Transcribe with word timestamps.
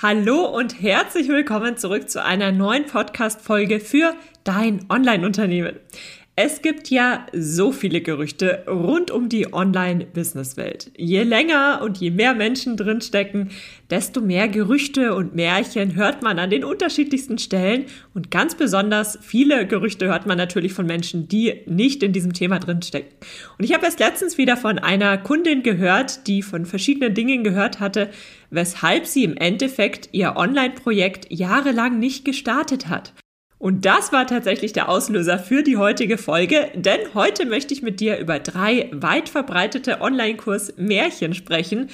Hallo 0.00 0.44
und 0.44 0.80
herzlich 0.80 1.26
willkommen 1.26 1.76
zurück 1.76 2.08
zu 2.08 2.22
einer 2.24 2.52
neuen 2.52 2.86
Podcast-Folge 2.86 3.80
für 3.80 4.14
dein 4.44 4.86
Online-Unternehmen. 4.88 5.74
Es 6.40 6.62
gibt 6.62 6.88
ja 6.88 7.26
so 7.32 7.72
viele 7.72 8.00
Gerüchte 8.00 8.62
rund 8.68 9.10
um 9.10 9.28
die 9.28 9.52
Online-Business-Welt. 9.52 10.92
Je 10.96 11.24
länger 11.24 11.80
und 11.82 11.98
je 11.98 12.12
mehr 12.12 12.32
Menschen 12.32 12.76
drinstecken, 12.76 13.50
desto 13.90 14.20
mehr 14.20 14.46
Gerüchte 14.46 15.16
und 15.16 15.34
Märchen 15.34 15.96
hört 15.96 16.22
man 16.22 16.38
an 16.38 16.50
den 16.50 16.62
unterschiedlichsten 16.62 17.38
Stellen 17.38 17.86
und 18.14 18.30
ganz 18.30 18.54
besonders 18.54 19.18
viele 19.20 19.66
Gerüchte 19.66 20.06
hört 20.06 20.26
man 20.26 20.38
natürlich 20.38 20.74
von 20.74 20.86
Menschen, 20.86 21.26
die 21.26 21.54
nicht 21.66 22.04
in 22.04 22.12
diesem 22.12 22.34
Thema 22.34 22.60
drinstecken. 22.60 23.10
Und 23.58 23.64
ich 23.64 23.74
habe 23.74 23.86
erst 23.86 23.98
letztens 23.98 24.38
wieder 24.38 24.56
von 24.56 24.78
einer 24.78 25.18
Kundin 25.18 25.64
gehört, 25.64 26.28
die 26.28 26.42
von 26.42 26.66
verschiedenen 26.66 27.14
Dingen 27.14 27.42
gehört 27.42 27.80
hatte, 27.80 28.10
weshalb 28.50 29.06
sie 29.06 29.24
im 29.24 29.36
Endeffekt 29.36 30.10
ihr 30.12 30.36
Online-Projekt 30.36 31.32
jahrelang 31.32 31.98
nicht 31.98 32.24
gestartet 32.24 32.88
hat. 32.88 33.12
Und 33.58 33.84
das 33.84 34.12
war 34.12 34.26
tatsächlich 34.26 34.72
der 34.72 34.88
Auslöser 34.88 35.38
für 35.38 35.64
die 35.64 35.76
heutige 35.76 36.16
Folge, 36.16 36.70
denn 36.74 37.00
heute 37.14 37.44
möchte 37.44 37.74
ich 37.74 37.82
mit 37.82 37.98
dir 37.98 38.18
über 38.18 38.38
drei 38.38 38.88
weit 38.92 39.28
verbreitete 39.28 40.00
Online-Kurs-Märchen 40.00 41.34
sprechen, 41.34 41.88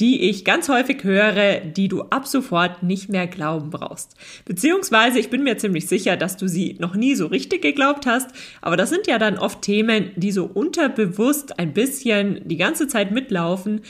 die 0.00 0.30
ich 0.30 0.46
ganz 0.46 0.70
häufig 0.70 1.04
höre, 1.04 1.60
die 1.60 1.88
du 1.88 2.04
ab 2.04 2.26
sofort 2.26 2.82
nicht 2.82 3.10
mehr 3.10 3.26
glauben 3.26 3.68
brauchst. 3.68 4.16
Beziehungsweise 4.46 5.18
ich 5.18 5.28
bin 5.28 5.42
mir 5.42 5.58
ziemlich 5.58 5.88
sicher, 5.88 6.16
dass 6.16 6.38
du 6.38 6.48
sie 6.48 6.76
noch 6.78 6.94
nie 6.94 7.14
so 7.14 7.26
richtig 7.26 7.60
geglaubt 7.60 8.06
hast, 8.06 8.30
aber 8.62 8.78
das 8.78 8.88
sind 8.88 9.06
ja 9.06 9.18
dann 9.18 9.36
oft 9.36 9.60
Themen, 9.60 10.12
die 10.16 10.32
so 10.32 10.46
unterbewusst 10.46 11.58
ein 11.58 11.74
bisschen 11.74 12.40
die 12.48 12.56
ganze 12.56 12.88
Zeit 12.88 13.10
mitlaufen 13.10 13.82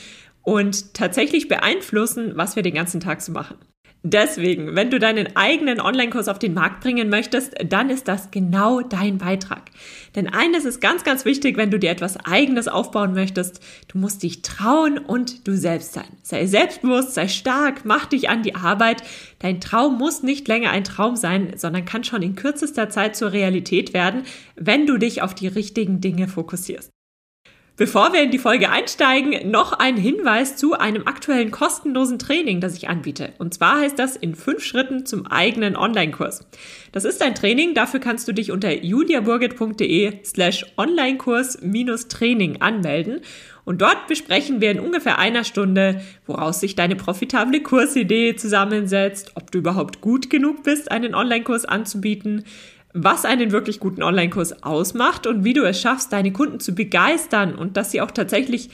und 0.43 0.93
tatsächlich 0.93 1.47
beeinflussen, 1.47 2.33
was 2.35 2.57
wir 2.57 2.63
den 2.63 2.73
ganzen 2.73 2.99
Tag 2.99 3.21
so 3.21 3.31
machen. 3.31 3.55
Deswegen, 4.03 4.75
wenn 4.75 4.89
du 4.89 4.97
deinen 4.97 5.35
eigenen 5.35 5.79
Online-Kurs 5.79 6.27
auf 6.27 6.39
den 6.39 6.55
Markt 6.55 6.81
bringen 6.81 7.09
möchtest, 7.09 7.53
dann 7.63 7.91
ist 7.91 8.07
das 8.07 8.31
genau 8.31 8.81
dein 8.81 9.19
Beitrag. 9.19 9.69
Denn 10.15 10.27
eines 10.27 10.65
ist 10.65 10.81
ganz, 10.81 11.03
ganz 11.03 11.23
wichtig, 11.23 11.55
wenn 11.55 11.69
du 11.69 11.77
dir 11.77 11.91
etwas 11.91 12.17
Eigenes 12.17 12.67
aufbauen 12.67 13.13
möchtest. 13.13 13.61
Du 13.87 13.99
musst 13.99 14.23
dich 14.23 14.41
trauen 14.41 14.97
und 14.97 15.47
du 15.47 15.55
selbst 15.55 15.93
sein. 15.93 16.07
Sei 16.23 16.47
selbstbewusst, 16.47 17.13
sei 17.13 17.27
stark, 17.27 17.85
mach 17.85 18.07
dich 18.07 18.27
an 18.27 18.41
die 18.41 18.55
Arbeit. 18.55 19.03
Dein 19.37 19.61
Traum 19.61 19.99
muss 19.99 20.23
nicht 20.23 20.47
länger 20.47 20.71
ein 20.71 20.83
Traum 20.83 21.15
sein, 21.15 21.53
sondern 21.55 21.85
kann 21.85 22.03
schon 22.03 22.23
in 22.23 22.35
kürzester 22.35 22.89
Zeit 22.89 23.15
zur 23.15 23.33
Realität 23.33 23.93
werden, 23.93 24.23
wenn 24.55 24.87
du 24.87 24.97
dich 24.97 25.21
auf 25.21 25.35
die 25.35 25.47
richtigen 25.47 26.01
Dinge 26.01 26.27
fokussierst. 26.27 26.89
Bevor 27.81 28.13
wir 28.13 28.21
in 28.21 28.29
die 28.29 28.37
Folge 28.37 28.69
einsteigen, 28.69 29.49
noch 29.49 29.73
ein 29.73 29.97
Hinweis 29.97 30.55
zu 30.55 30.73
einem 30.73 31.07
aktuellen 31.07 31.49
kostenlosen 31.49 32.19
Training, 32.19 32.61
das 32.61 32.77
ich 32.77 32.89
anbiete. 32.89 33.33
Und 33.39 33.55
zwar 33.55 33.79
heißt 33.79 33.97
das 33.97 34.15
in 34.15 34.35
fünf 34.35 34.63
Schritten 34.63 35.07
zum 35.07 35.25
eigenen 35.25 35.75
Online-Kurs. 35.75 36.47
Das 36.91 37.05
ist 37.05 37.23
ein 37.23 37.33
Training, 37.33 37.73
dafür 37.73 37.99
kannst 37.99 38.27
du 38.27 38.33
dich 38.33 38.51
unter 38.51 38.71
juliaburgit.de 38.71 40.23
slash 40.23 40.63
Online-Kurs-Training 40.77 42.61
anmelden. 42.61 43.21
Und 43.65 43.81
dort 43.81 44.05
besprechen 44.05 44.61
wir 44.61 44.69
in 44.69 44.79
ungefähr 44.79 45.17
einer 45.17 45.43
Stunde, 45.43 46.01
woraus 46.27 46.59
sich 46.59 46.75
deine 46.75 46.95
profitable 46.95 47.63
Kursidee 47.63 48.35
zusammensetzt, 48.35 49.31
ob 49.33 49.49
du 49.49 49.57
überhaupt 49.57 50.01
gut 50.01 50.29
genug 50.29 50.61
bist, 50.61 50.91
einen 50.91 51.15
Online-Kurs 51.15 51.65
anzubieten, 51.65 52.43
was 52.93 53.25
einen 53.25 53.51
wirklich 53.51 53.79
guten 53.79 54.03
Online-Kurs 54.03 54.63
ausmacht 54.63 55.27
und 55.27 55.43
wie 55.43 55.53
du 55.53 55.63
es 55.63 55.79
schaffst, 55.79 56.11
deine 56.13 56.31
Kunden 56.33 56.59
zu 56.59 56.73
begeistern 56.73 57.55
und 57.55 57.77
dass 57.77 57.91
sie 57.91 58.01
auch 58.01 58.11
tatsächlich 58.11 58.69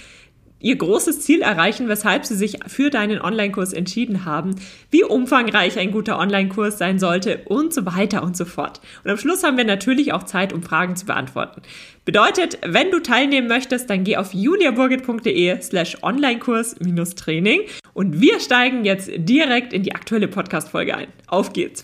ihr 0.60 0.76
großes 0.76 1.22
Ziel 1.22 1.42
erreichen, 1.42 1.88
weshalb 1.88 2.26
sie 2.26 2.36
sich 2.36 2.60
für 2.68 2.90
deinen 2.90 3.22
Online-Kurs 3.22 3.74
entschieden 3.74 4.26
haben, 4.26 4.56
wie 4.90 5.04
umfangreich 5.04 5.78
ein 5.78 5.92
guter 5.92 6.18
Online-Kurs 6.18 6.78
sein 6.78 7.00
sollte 7.00 7.42
und 7.46 7.74
so 7.74 7.86
weiter 7.86 8.24
und 8.24 8.36
so 8.36 8.46
fort. 8.46 8.82
Und 9.04 9.12
am 9.12 9.18
Schluss 9.18 9.44
haben 9.44 9.58
wir 9.58 9.66
natürlich 9.66 10.14
auch 10.14 10.24
Zeit, 10.24 10.54
um 10.54 10.64
Fragen 10.64 10.96
zu 10.96 11.06
beantworten. 11.06 11.62
Bedeutet, 12.06 12.58
wenn 12.66 12.90
du 12.90 13.00
teilnehmen 13.00 13.48
möchtest, 13.48 13.90
dann 13.90 14.04
geh 14.04 14.18
auf 14.18 14.34
juliaburgit.de 14.34 15.62
slash 15.62 15.98
Online-Kurs-Training 16.02 17.62
und 17.94 18.22
wir 18.22 18.40
steigen 18.40 18.86
jetzt 18.86 19.12
direkt 19.16 19.74
in 19.74 19.84
die 19.84 19.94
aktuelle 19.94 20.28
Podcast-Folge 20.28 20.96
ein. 20.96 21.08
Auf 21.28 21.54
geht's! 21.54 21.84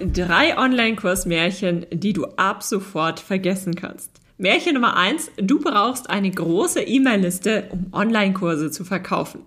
drei 0.00 0.56
Online-Kurs-Märchen, 0.56 1.86
die 1.92 2.12
du 2.12 2.26
ab 2.36 2.62
sofort 2.62 3.20
vergessen 3.20 3.74
kannst. 3.74 4.10
Märchen 4.38 4.74
Nummer 4.74 4.96
eins: 4.96 5.30
Du 5.36 5.60
brauchst 5.60 6.08
eine 6.08 6.30
große 6.30 6.80
E-Mail-Liste, 6.80 7.68
um 7.70 7.86
Online-Kurse 7.92 8.70
zu 8.70 8.84
verkaufen. 8.84 9.42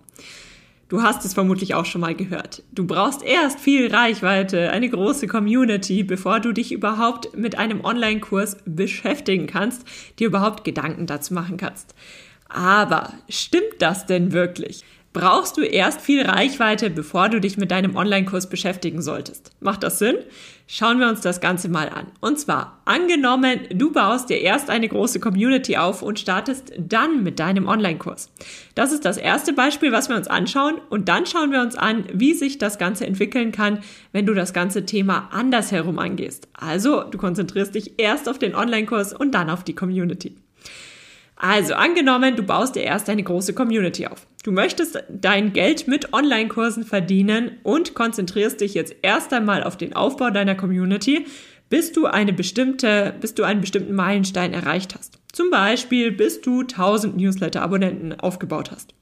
Du 0.89 1.01
hast 1.01 1.25
es 1.25 1.33
vermutlich 1.33 1.73
auch 1.73 1.85
schon 1.85 2.01
mal 2.01 2.13
gehört. 2.13 2.61
Du 2.71 2.85
brauchst 2.85 3.23
erst 3.23 3.59
viel 3.59 3.91
Reichweite, 3.91 4.69
eine 4.69 4.87
große 4.87 5.25
Community, 5.25 6.03
bevor 6.03 6.39
du 6.39 6.51
dich 6.51 6.71
überhaupt 6.71 7.35
mit 7.35 7.57
einem 7.57 7.83
Online-Kurs 7.83 8.57
beschäftigen 8.65 9.47
kannst, 9.47 9.87
dir 10.19 10.27
überhaupt 10.27 10.63
Gedanken 10.63 11.07
dazu 11.07 11.33
machen 11.33 11.57
kannst. 11.57 11.95
Aber 12.47 13.11
stimmt 13.27 13.79
das 13.79 14.05
denn 14.05 14.31
wirklich? 14.33 14.83
Brauchst 15.13 15.57
du 15.57 15.61
erst 15.61 16.01
viel 16.01 16.25
Reichweite, 16.25 16.89
bevor 16.89 17.29
du 17.29 17.39
dich 17.39 17.57
mit 17.57 17.71
deinem 17.71 17.95
Online-Kurs 17.95 18.49
beschäftigen 18.49 19.01
solltest. 19.01 19.51
Macht 19.61 19.83
das 19.83 19.99
Sinn? 19.99 20.17
Schauen 20.65 20.99
wir 20.99 21.07
uns 21.07 21.21
das 21.21 21.39
Ganze 21.39 21.69
mal 21.69 21.89
an. 21.89 22.07
Und 22.19 22.39
zwar, 22.39 22.81
angenommen, 22.85 23.59
du 23.69 23.91
baust 23.91 24.29
dir 24.29 24.39
erst 24.39 24.69
eine 24.69 24.87
große 24.87 25.19
Community 25.19 25.77
auf 25.77 26.01
und 26.01 26.19
startest 26.19 26.73
dann 26.77 27.21
mit 27.21 27.39
deinem 27.39 27.67
Online-Kurs. 27.67 28.31
Das 28.73 28.91
ist 28.91 29.05
das 29.05 29.17
erste 29.17 29.53
Beispiel, 29.53 29.91
was 29.91 30.09
wir 30.09 30.15
uns 30.15 30.27
anschauen. 30.27 30.81
Und 30.89 31.09
dann 31.09 31.25
schauen 31.25 31.51
wir 31.51 31.61
uns 31.61 31.75
an, 31.75 32.05
wie 32.13 32.33
sich 32.33 32.57
das 32.57 32.79
Ganze 32.79 33.05
entwickeln 33.05 33.51
kann, 33.51 33.79
wenn 34.13 34.25
du 34.25 34.33
das 34.33 34.53
ganze 34.53 34.85
Thema 34.85 35.29
andersherum 35.31 35.99
angehst. 35.99 36.47
Also, 36.53 37.03
du 37.03 37.17
konzentrierst 37.17 37.75
dich 37.75 37.99
erst 37.99 38.27
auf 38.27 38.39
den 38.39 38.55
Online-Kurs 38.55 39.13
und 39.13 39.35
dann 39.35 39.49
auf 39.49 39.63
die 39.63 39.75
Community. 39.75 40.35
Also 41.35 41.73
angenommen, 41.73 42.35
du 42.35 42.43
baust 42.43 42.75
dir 42.75 42.83
erst 42.83 43.09
eine 43.09 43.23
große 43.23 43.53
Community 43.53 44.07
auf. 44.07 44.27
Du 44.43 44.51
möchtest 44.51 45.03
dein 45.09 45.53
Geld 45.53 45.87
mit 45.87 46.13
Online-Kursen 46.13 46.85
verdienen 46.85 47.57
und 47.63 47.95
konzentrierst 47.95 48.61
dich 48.61 48.73
jetzt 48.73 48.95
erst 49.01 49.33
einmal 49.33 49.63
auf 49.63 49.77
den 49.77 49.95
Aufbau 49.95 50.29
deiner 50.29 50.55
Community, 50.55 51.25
bis 51.69 51.91
du 51.91 52.05
eine 52.05 52.33
bestimmte, 52.33 53.15
bis 53.19 53.33
du 53.33 53.43
einen 53.43 53.61
bestimmten 53.61 53.95
Meilenstein 53.95 54.53
erreicht 54.53 54.95
hast. 54.95 55.19
Zum 55.31 55.49
Beispiel, 55.49 56.11
bis 56.11 56.41
du 56.41 56.61
1000 56.61 57.17
Newsletter-Abonnenten 57.17 58.19
aufgebaut 58.19 58.69
hast. 58.71 58.93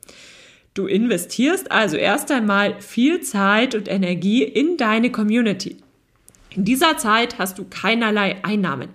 Du 0.73 0.87
investierst 0.87 1.69
also 1.69 1.97
erst 1.97 2.31
einmal 2.31 2.79
viel 2.79 3.19
Zeit 3.21 3.75
und 3.75 3.89
Energie 3.89 4.43
in 4.43 4.77
deine 4.77 5.11
Community. 5.11 5.77
In 6.55 6.63
dieser 6.63 6.97
Zeit 6.97 7.39
hast 7.39 7.59
du 7.59 7.65
keinerlei 7.69 8.37
Einnahmen. 8.43 8.89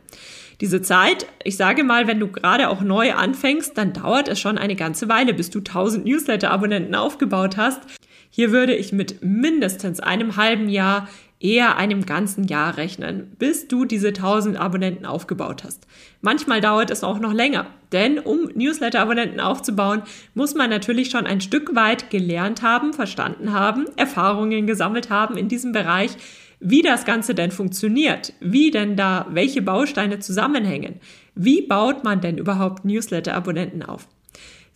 Diese 0.63 0.81
Zeit, 0.81 1.27
ich 1.45 1.59
sage 1.59 1.85
mal, 1.85 2.07
wenn 2.07 2.19
du 2.19 2.29
gerade 2.29 2.71
auch 2.71 2.81
neu 2.81 3.13
anfängst, 3.13 3.77
dann 3.77 3.93
dauert 3.93 4.29
es 4.29 4.41
schon 4.41 4.57
eine 4.57 4.75
ganze 4.75 5.07
Weile, 5.09 5.35
bis 5.35 5.51
du 5.51 5.59
1000 5.59 6.07
Newsletter-Abonnenten 6.07 6.95
aufgebaut 6.95 7.59
hast. 7.59 7.83
Hier 8.31 8.53
würde 8.53 8.75
ich 8.75 8.91
mit 8.91 9.23
mindestens 9.23 10.01
einem 10.01 10.37
halben 10.37 10.71
Jahr, 10.71 11.09
eher 11.39 11.77
einem 11.77 12.07
ganzen 12.07 12.45
Jahr 12.45 12.79
rechnen, 12.79 13.33
bis 13.39 13.69
du 13.69 13.85
diese 13.85 14.09
1000 14.09 14.59
Abonnenten 14.59 15.05
aufgebaut 15.05 15.65
hast. 15.65 15.87
Manchmal 16.23 16.63
dauert 16.63 16.91
es 16.91 17.05
auch 17.05 17.19
noch 17.19 17.35
länger, 17.35 17.67
denn 17.93 18.19
um 18.19 18.49
Newsletter-Abonnenten 18.55 19.41
aufzubauen, 19.41 20.03
muss 20.33 20.55
man 20.55 20.71
natürlich 20.71 21.11
schon 21.11 21.27
ein 21.27 21.43
Stück 21.43 21.75
weit 21.75 22.09
gelernt 22.09 22.63
haben, 22.63 22.95
verstanden 22.95 23.53
haben, 23.53 23.85
Erfahrungen 23.97 24.67
gesammelt 24.67 25.11
haben 25.11 25.37
in 25.37 25.49
diesem 25.49 25.73
Bereich, 25.73 26.17
wie 26.61 26.83
das 26.83 27.05
Ganze 27.05 27.35
denn 27.35 27.51
funktioniert, 27.51 28.33
wie 28.41 28.71
denn 28.71 28.97
da 28.97 29.27
welche 29.31 29.63
Bausteine 29.63 30.19
zusammenhängen. 30.19 31.01
Wie 31.35 31.63
baut 31.63 32.05
man 32.05 32.21
denn 32.21 32.39
überhaupt 32.39 32.85
Newsletter-Abonnenten 32.85 33.83
auf? 33.83 34.09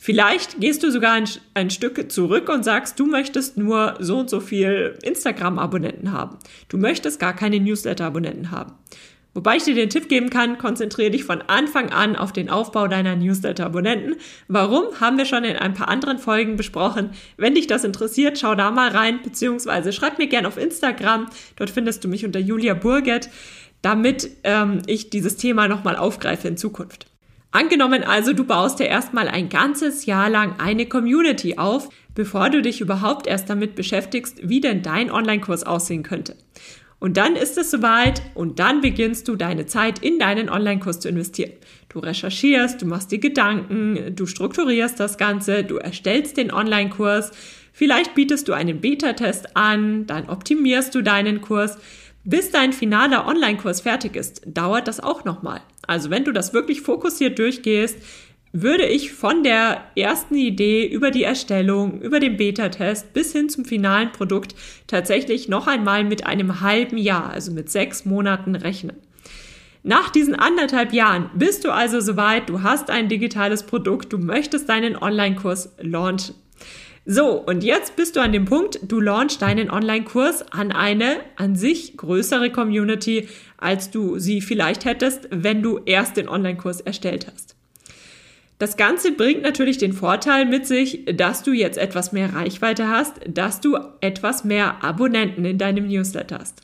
Vielleicht 0.02 0.60
gehst 0.60 0.82
du 0.82 0.90
sogar 0.90 1.12
ein, 1.12 1.28
ein, 1.52 1.68
Stück 1.68 2.10
zurück 2.10 2.48
und 2.48 2.64
sagst, 2.64 2.98
du 2.98 3.04
möchtest 3.04 3.58
nur 3.58 3.96
so 3.98 4.20
und 4.20 4.30
so 4.30 4.40
viel 4.40 4.96
Instagram-Abonnenten 5.02 6.10
haben. 6.10 6.38
Du 6.70 6.78
möchtest 6.78 7.20
gar 7.20 7.34
keine 7.36 7.60
Newsletter-Abonnenten 7.60 8.50
haben. 8.50 8.72
Wobei 9.32 9.56
ich 9.56 9.62
dir 9.62 9.76
den 9.76 9.90
Tipp 9.90 10.08
geben 10.08 10.28
kann, 10.28 10.58
konzentriere 10.58 11.12
dich 11.12 11.24
von 11.24 11.40
Anfang 11.42 11.90
an 11.90 12.16
auf 12.16 12.32
den 12.32 12.50
Aufbau 12.50 12.88
deiner 12.88 13.14
Newsletter-Abonnenten. 13.14 14.16
Warum, 14.48 15.00
haben 15.00 15.18
wir 15.18 15.24
schon 15.24 15.44
in 15.44 15.56
ein 15.56 15.74
paar 15.74 15.88
anderen 15.88 16.18
Folgen 16.18 16.56
besprochen. 16.56 17.10
Wenn 17.36 17.54
dich 17.54 17.68
das 17.68 17.84
interessiert, 17.84 18.38
schau 18.38 18.56
da 18.56 18.72
mal 18.72 18.90
rein, 18.90 19.20
beziehungsweise 19.22 19.92
schreib 19.92 20.18
mir 20.18 20.26
gerne 20.26 20.48
auf 20.48 20.56
Instagram. 20.56 21.26
Dort 21.56 21.70
findest 21.70 22.02
du 22.02 22.08
mich 22.08 22.24
unter 22.24 22.40
Julia 22.40 22.74
Burget, 22.74 23.30
damit 23.82 24.30
ähm, 24.42 24.82
ich 24.86 25.10
dieses 25.10 25.36
Thema 25.36 25.68
nochmal 25.68 25.96
aufgreife 25.96 26.48
in 26.48 26.56
Zukunft. 26.56 27.06
Angenommen 27.52 28.04
also, 28.04 28.32
du 28.32 28.44
baust 28.44 28.78
dir 28.78 28.86
erstmal 28.86 29.28
ein 29.28 29.48
ganzes 29.48 30.06
Jahr 30.06 30.30
lang 30.30 30.54
eine 30.58 30.86
Community 30.86 31.58
auf, 31.58 31.88
bevor 32.14 32.50
du 32.50 32.62
dich 32.62 32.80
überhaupt 32.80 33.26
erst 33.26 33.50
damit 33.50 33.74
beschäftigst, 33.74 34.48
wie 34.48 34.60
denn 34.60 34.82
dein 34.82 35.10
Online-Kurs 35.10 35.64
aussehen 35.64 36.02
könnte. 36.02 36.36
Und 37.00 37.17
dann 37.17 37.35
ist 37.35 37.56
es 37.56 37.70
soweit 37.70 38.23
und 38.35 38.58
dann 38.58 38.82
beginnst 38.82 39.26
du 39.26 39.35
deine 39.35 39.67
Zeit 39.67 39.99
in 40.00 40.19
deinen 40.19 40.50
Online-Kurs 40.50 41.00
zu 41.00 41.08
investieren. 41.08 41.52
Du 41.88 41.99
recherchierst, 41.99 42.82
du 42.82 42.87
machst 42.87 43.11
dir 43.11 43.19
Gedanken, 43.19 44.14
du 44.14 44.26
strukturierst 44.26 45.00
das 45.00 45.17
Ganze, 45.17 45.64
du 45.64 45.79
erstellst 45.79 46.37
den 46.37 46.52
Online-Kurs, 46.52 47.32
vielleicht 47.73 48.14
bietest 48.14 48.47
du 48.49 48.52
einen 48.52 48.82
Beta-Test 48.82 49.56
an, 49.56 50.06
dann 50.06 50.29
optimierst 50.29 50.94
du 50.94 51.02
deinen 51.02 51.41
Kurs. 51.41 51.79
Bis 52.23 52.50
dein 52.50 52.75
finaler 52.75 53.26
Online-Kurs 53.26 53.81
fertig 53.81 54.14
ist, 54.14 54.43
dauert 54.44 54.87
das 54.87 55.00
auch 55.00 55.25
nochmal. 55.25 55.62
Also 55.87 56.11
wenn 56.11 56.25
du 56.25 56.32
das 56.32 56.52
wirklich 56.52 56.82
fokussiert 56.82 57.38
durchgehst, 57.38 57.97
würde 58.52 58.85
ich 58.87 59.12
von 59.12 59.44
der 59.44 59.85
ersten 59.94 60.35
Idee 60.35 60.87
über 60.87 61.11
die 61.11 61.23
Erstellung, 61.23 62.00
über 62.00 62.19
den 62.19 62.37
Beta-Test 62.37 63.12
bis 63.12 63.32
hin 63.32 63.49
zum 63.49 63.64
finalen 63.64 64.11
Produkt 64.12 64.55
tatsächlich 64.87 65.49
noch 65.49 65.67
einmal 65.67 66.05
mit 66.05 66.26
einem 66.26 66.61
halben 66.61 66.99
Jahr, 66.99 67.31
also 67.31 67.52
mit 67.52 67.70
sechs 67.70 68.05
Monaten 68.05 68.56
rechnen. 68.56 68.97
Nach 69.82 70.11
diesen 70.11 70.35
anderthalb 70.35 70.93
Jahren 70.93 71.31
bist 71.35 71.64
du 71.64 71.70
also 71.70 72.00
soweit, 72.00 72.50
du 72.50 72.62
hast 72.62 72.91
ein 72.91 73.08
digitales 73.08 73.62
Produkt, 73.62 74.12
du 74.12 74.19
möchtest 74.19 74.69
deinen 74.69 74.97
Online-Kurs 74.97 75.75
launchen. 75.81 76.35
So, 77.06 77.38
und 77.38 77.64
jetzt 77.64 77.97
bist 77.97 78.14
du 78.14 78.20
an 78.20 78.32
dem 78.32 78.44
Punkt, 78.44 78.79
du 78.82 79.00
launchst 79.00 79.41
deinen 79.41 79.70
Online-Kurs 79.70 80.52
an 80.52 80.70
eine 80.70 81.17
an 81.37 81.56
sich 81.56 81.97
größere 81.97 82.50
Community, 82.50 83.29
als 83.56 83.91
du 83.91 84.19
sie 84.19 84.43
vielleicht 84.43 84.85
hättest, 84.85 85.29
wenn 85.31 85.62
du 85.62 85.81
erst 85.87 86.19
den 86.19 86.29
Online-Kurs 86.29 86.82
erstellt 86.82 87.26
hast. 87.32 87.56
Das 88.60 88.76
Ganze 88.76 89.12
bringt 89.12 89.40
natürlich 89.40 89.78
den 89.78 89.94
Vorteil 89.94 90.44
mit 90.44 90.66
sich, 90.66 91.06
dass 91.06 91.42
du 91.42 91.52
jetzt 91.52 91.78
etwas 91.78 92.12
mehr 92.12 92.34
Reichweite 92.34 92.88
hast, 92.88 93.14
dass 93.26 93.62
du 93.62 93.78
etwas 94.02 94.44
mehr 94.44 94.84
Abonnenten 94.84 95.46
in 95.46 95.56
deinem 95.56 95.88
Newsletter 95.88 96.40
hast. 96.40 96.60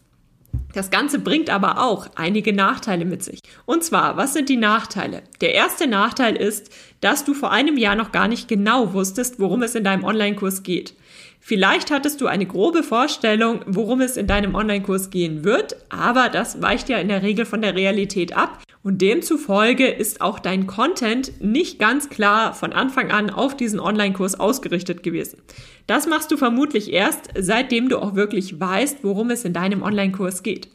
Das 0.75 0.91
Ganze 0.91 1.19
bringt 1.19 1.49
aber 1.49 1.83
auch 1.83 2.09
einige 2.15 2.53
Nachteile 2.53 3.07
mit 3.07 3.23
sich. 3.23 3.41
Und 3.65 3.83
zwar, 3.83 4.19
was 4.19 4.35
sind 4.35 4.51
die 4.51 4.59
Nachteile? 4.59 5.23
Der 5.41 5.55
erste 5.55 5.87
Nachteil 5.87 6.37
ist, 6.37 6.71
dass 7.01 7.25
du 7.25 7.33
vor 7.33 7.51
einem 7.51 7.79
Jahr 7.79 7.97
noch 7.97 8.13
gar 8.13 8.29
nicht 8.29 8.47
genau 8.47 8.93
wusstest, 8.93 9.41
worum 9.41 9.63
es 9.63 9.75
in 9.75 9.85
deinem 9.85 10.05
Online-Kurs 10.05 10.63
geht. 10.65 10.93
Vielleicht 11.41 11.91
hattest 11.91 12.21
du 12.21 12.27
eine 12.27 12.47
grobe 12.47 12.83
Vorstellung, 12.83 13.61
worum 13.67 14.01
es 14.01 14.17
in 14.17 14.27
deinem 14.27 14.55
Online-Kurs 14.55 15.11
gehen 15.11 15.45
wird, 15.45 15.77
aber 15.89 16.29
das 16.29 16.61
weicht 16.61 16.89
ja 16.89 16.99
in 16.99 17.09
der 17.09 17.23
Regel 17.23 17.45
von 17.45 17.63
der 17.63 17.75
Realität 17.75 18.37
ab 18.37 18.63
und 18.87 19.03
demzufolge 19.03 19.89
ist 19.89 20.21
auch 20.21 20.39
dein 20.39 20.69
Content 20.69 21.41
nicht 21.41 21.81
ganz 21.81 22.09
klar 22.09 22.55
von 22.55 22.73
Anfang 22.73 23.11
an 23.11 23.31
auf 23.31 23.57
diesen 23.57 23.81
Online-Kurs 23.81 24.39
ausgerichtet 24.39 25.03
gewesen. 25.03 25.43
Das 25.89 26.07
machst 26.07 26.31
du 26.31 26.37
vermutlich 26.37 26.93
erst, 26.93 27.31
seitdem 27.37 27.89
du 27.89 27.99
auch 27.99 28.15
wirklich 28.15 28.61
weißt, 28.61 29.03
worum 29.03 29.31
es 29.31 29.45
in 29.45 29.53
deinem 29.53 29.83
Online-Kurs 29.83 30.45
geht. 30.45 30.69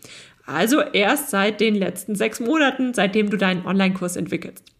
Also 0.46 0.82
erst 0.82 1.30
seit 1.30 1.62
den 1.62 1.74
letzten 1.74 2.16
sechs 2.16 2.42
Monaten, 2.42 2.94
seitdem 2.94 3.30
du 3.30 3.38
deinen 3.38 3.66
Online-Kurs 3.66 4.18
entwickelst. 4.18 4.71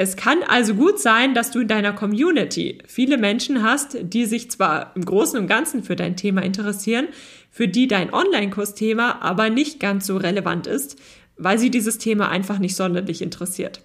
Es 0.00 0.14
kann 0.14 0.44
also 0.46 0.76
gut 0.76 1.00
sein, 1.00 1.34
dass 1.34 1.50
du 1.50 1.58
in 1.58 1.66
deiner 1.66 1.92
Community 1.92 2.78
viele 2.86 3.18
Menschen 3.18 3.64
hast, 3.64 3.98
die 4.00 4.26
sich 4.26 4.48
zwar 4.48 4.92
im 4.94 5.04
Großen 5.04 5.36
und 5.40 5.48
Ganzen 5.48 5.82
für 5.82 5.96
dein 5.96 6.14
Thema 6.14 6.40
interessieren, 6.44 7.08
für 7.50 7.66
die 7.66 7.88
dein 7.88 8.14
Online-Kurs-Thema 8.14 9.20
aber 9.22 9.50
nicht 9.50 9.80
ganz 9.80 10.06
so 10.06 10.16
relevant 10.16 10.68
ist, 10.68 11.00
weil 11.36 11.58
sie 11.58 11.72
dieses 11.72 11.98
Thema 11.98 12.28
einfach 12.28 12.60
nicht 12.60 12.76
sonderlich 12.76 13.22
interessiert. 13.22 13.80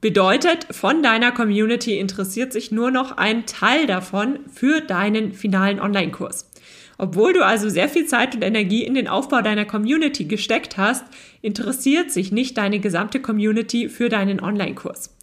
Bedeutet, 0.00 0.68
von 0.70 1.02
deiner 1.02 1.32
Community 1.32 1.98
interessiert 1.98 2.52
sich 2.52 2.70
nur 2.70 2.92
noch 2.92 3.16
ein 3.16 3.44
Teil 3.44 3.88
davon 3.88 4.38
für 4.54 4.80
deinen 4.80 5.32
finalen 5.32 5.80
Online-Kurs. 5.80 6.48
Obwohl 6.96 7.32
du 7.32 7.44
also 7.44 7.68
sehr 7.68 7.88
viel 7.88 8.06
Zeit 8.06 8.36
und 8.36 8.44
Energie 8.44 8.84
in 8.84 8.94
den 8.94 9.08
Aufbau 9.08 9.40
deiner 9.40 9.64
Community 9.64 10.26
gesteckt 10.26 10.76
hast, 10.76 11.04
interessiert 11.42 12.12
sich 12.12 12.30
nicht 12.30 12.56
deine 12.56 12.78
gesamte 12.78 13.18
Community 13.18 13.88
für 13.88 14.08
deinen 14.08 14.38
Online-Kurs. 14.38 15.16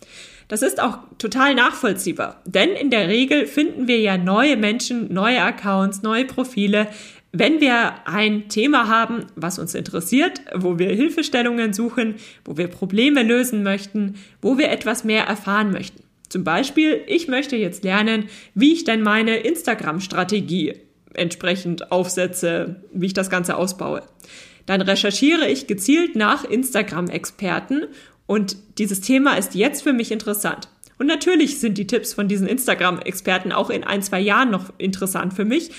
Das 0.47 0.61
ist 0.61 0.81
auch 0.81 0.99
total 1.17 1.55
nachvollziehbar, 1.55 2.41
denn 2.45 2.69
in 2.69 2.89
der 2.89 3.09
Regel 3.09 3.47
finden 3.47 3.87
wir 3.87 3.99
ja 3.99 4.17
neue 4.17 4.55
Menschen, 4.55 5.13
neue 5.13 5.41
Accounts, 5.41 6.03
neue 6.03 6.23
Profile, 6.23 6.87
wenn 7.33 7.59
wir 7.59 8.07
ein 8.07 8.47
Thema 8.47 8.87
haben, 8.87 9.25
was 9.35 9.59
uns 9.59 9.75
interessiert, 9.75 10.41
wo 10.55 10.79
wir 10.79 10.89
Hilfestellungen 10.89 11.73
suchen, 11.73 12.15
wo 12.45 12.57
wir 12.57 12.67
Probleme 12.67 13.23
lösen 13.23 13.61
möchten, 13.61 14.15
wo 14.41 14.57
wir 14.57 14.69
etwas 14.69 15.03
mehr 15.03 15.25
erfahren 15.25 15.71
möchten. 15.71 16.03
Zum 16.29 16.43
Beispiel, 16.43 17.01
ich 17.07 17.27
möchte 17.27 17.55
jetzt 17.55 17.83
lernen, 17.83 18.25
wie 18.53 18.73
ich 18.73 18.85
denn 18.85 19.01
meine 19.01 19.37
Instagram-Strategie 19.37 20.75
entsprechend 21.13 21.91
aufsetze, 21.91 22.81
wie 22.93 23.07
ich 23.07 23.13
das 23.13 23.29
Ganze 23.29 23.57
ausbaue. 23.57 24.03
Dann 24.65 24.81
recherchiere 24.81 25.47
ich 25.47 25.67
gezielt 25.67 26.15
nach 26.15 26.43
Instagram-Experten 26.43 27.85
und 28.27 28.57
dieses 28.77 29.01
Thema 29.01 29.37
ist 29.37 29.55
jetzt 29.55 29.81
für 29.81 29.93
mich 29.93 30.11
interessant. 30.11 30.69
Und 30.99 31.07
natürlich 31.07 31.59
sind 31.59 31.77
die 31.77 31.87
Tipps 31.87 32.13
von 32.13 32.27
diesen 32.27 32.47
Instagram-Experten 32.47 33.51
auch 33.51 33.69
in 33.69 33.83
ein, 33.83 34.01
zwei 34.01 34.19
Jahren 34.19 34.51
noch 34.51 34.73
interessant 34.77 35.33
für 35.33 35.45
mich. 35.45 35.71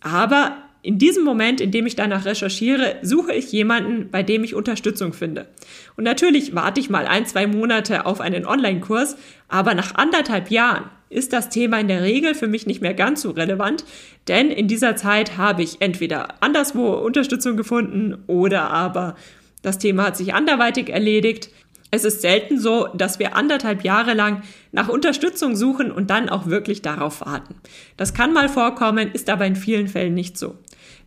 Aber 0.00 0.56
in 0.82 0.98
diesem 0.98 1.24
Moment, 1.24 1.60
in 1.60 1.72
dem 1.72 1.86
ich 1.86 1.96
danach 1.96 2.26
recherchiere, 2.26 2.96
suche 3.02 3.32
ich 3.32 3.50
jemanden, 3.50 4.08
bei 4.10 4.22
dem 4.22 4.44
ich 4.44 4.54
Unterstützung 4.54 5.12
finde. 5.12 5.48
Und 5.96 6.04
natürlich 6.04 6.54
warte 6.54 6.78
ich 6.78 6.90
mal 6.90 7.06
ein, 7.06 7.26
zwei 7.26 7.48
Monate 7.48 8.06
auf 8.06 8.20
einen 8.20 8.46
Online-Kurs, 8.46 9.16
aber 9.48 9.74
nach 9.74 9.96
anderthalb 9.96 10.50
Jahren 10.50 10.84
ist 11.08 11.32
das 11.32 11.48
Thema 11.48 11.80
in 11.80 11.88
der 11.88 12.02
Regel 12.02 12.34
für 12.34 12.46
mich 12.46 12.66
nicht 12.66 12.82
mehr 12.82 12.94
ganz 12.94 13.22
so 13.22 13.30
relevant, 13.30 13.84
denn 14.28 14.50
in 14.50 14.68
dieser 14.68 14.94
Zeit 14.94 15.36
habe 15.36 15.62
ich 15.62 15.80
entweder 15.80 16.40
anderswo 16.40 16.92
Unterstützung 16.92 17.56
gefunden 17.56 18.18
oder 18.26 18.70
aber 18.70 19.16
das 19.62 19.78
Thema 19.78 20.04
hat 20.04 20.16
sich 20.16 20.34
anderweitig 20.34 20.90
erledigt. 20.90 21.50
Es 21.90 22.04
ist 22.04 22.20
selten 22.20 22.58
so, 22.58 22.88
dass 22.94 23.18
wir 23.18 23.36
anderthalb 23.36 23.84
Jahre 23.84 24.14
lang 24.14 24.42
nach 24.72 24.88
Unterstützung 24.88 25.54
suchen 25.54 25.92
und 25.92 26.10
dann 26.10 26.28
auch 26.28 26.46
wirklich 26.46 26.82
darauf 26.82 27.20
warten. 27.20 27.54
Das 27.96 28.12
kann 28.12 28.32
mal 28.32 28.48
vorkommen, 28.48 29.12
ist 29.12 29.30
aber 29.30 29.46
in 29.46 29.56
vielen 29.56 29.88
Fällen 29.88 30.14
nicht 30.14 30.36
so. 30.36 30.56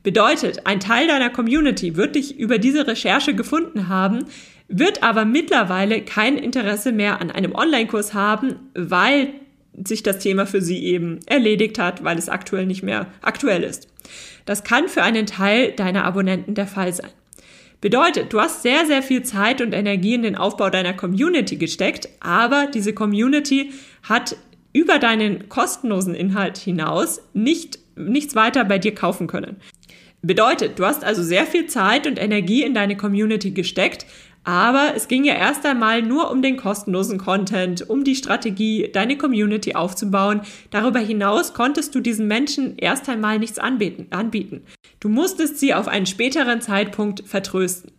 Bedeutet, 0.04 0.66
ein 0.66 0.80
Teil 0.80 1.08
deiner 1.08 1.30
Community 1.30 1.98
wird 1.98 2.16
dich 2.16 2.40
über 2.40 2.58
diese 2.58 2.88
Recherche 2.88 3.36
gefunden 3.36 3.90
haben, 3.90 4.26
wird 4.70 5.04
aber 5.04 5.26
mittlerweile 5.26 6.02
kein 6.02 6.38
Interesse 6.38 6.92
mehr 6.92 7.20
an 7.20 7.32
einem 7.32 7.54
Online-Kurs 7.54 8.14
haben, 8.14 8.56
weil 8.74 9.34
sich 9.84 10.04
das 10.04 10.20
Thema 10.20 10.46
für 10.46 10.62
sie 10.62 10.84
eben 10.86 11.20
erledigt 11.26 11.80
hat, 11.80 12.04
weil 12.04 12.18
es 12.18 12.30
aktuell 12.30 12.66
nicht 12.66 12.84
mehr 12.84 13.08
aktuell 13.22 13.64
ist. 13.64 13.88
Das 14.46 14.64
kann 14.64 14.88
für 14.88 15.04
einen 15.04 15.26
Teil 15.26 15.74
deiner 15.74 16.06
Abonnenten 16.06 16.56
der 16.56 16.68
Fall 16.68 16.94
sein. 16.94 17.12
Bedeutet, 17.82 18.34
du 18.34 18.42
hast 18.42 18.62
sehr, 18.62 18.86
sehr 18.86 19.02
viel 19.02 19.24
Zeit 19.24 19.62
und 19.62 19.74
Energie 19.74 20.14
in 20.14 20.24
den 20.24 20.36
Aufbau 20.36 20.70
deiner 20.70 20.94
Community 20.94 21.56
gesteckt, 21.56 22.10
aber 22.20 22.68
diese 22.68 22.94
Community 22.94 23.72
hat 24.04 24.36
über 24.74 25.00
deinen 25.00 25.48
kostenlosen 25.48 26.14
Inhalt 26.14 26.58
hinaus 26.58 27.22
nicht, 27.34 27.80
nichts 27.96 28.36
weiter 28.36 28.66
bei 28.66 28.80
dir 28.80 28.94
kaufen 28.94 29.28
können. 29.28 29.58
Bedeutet, 30.22 30.78
du 30.78 30.86
hast 30.86 31.06
also 31.06 31.24
sehr 31.24 31.46
viel 31.46 31.68
Zeit 31.68 32.06
und 32.06 32.20
Energie 32.20 32.64
in 32.64 32.74
deine 32.74 32.98
Community 32.98 33.52
gesteckt, 33.52 34.06
aber 34.44 34.94
es 34.96 35.08
ging 35.08 35.24
ja 35.24 35.34
erst 35.36 35.66
einmal 35.66 36.02
nur 36.02 36.32
um 36.32 36.42
den 36.42 36.58
kostenlosen 36.58 37.18
Content, 37.18 37.90
um 37.90 38.04
die 38.04 38.16
Strategie, 38.16 38.90
deine 38.92 39.18
Community 39.18 39.76
aufzubauen. 39.76 40.42
Darüber 40.72 41.00
hinaus 41.00 41.54
konntest 41.54 41.94
du 41.94 42.00
diesen 42.00 42.28
Menschen 42.28 42.78
erst 42.78 43.10
einmal 43.10 43.40
nichts 43.40 43.60
anbieten. 43.60 44.64
Du 45.00 45.10
musstest 45.10 45.60
sie 45.60 45.74
auf 45.74 45.88
einen 45.88 46.06
späteren 46.06 46.62
Zeitpunkt 46.62 47.24
vertrösten. 47.28 47.92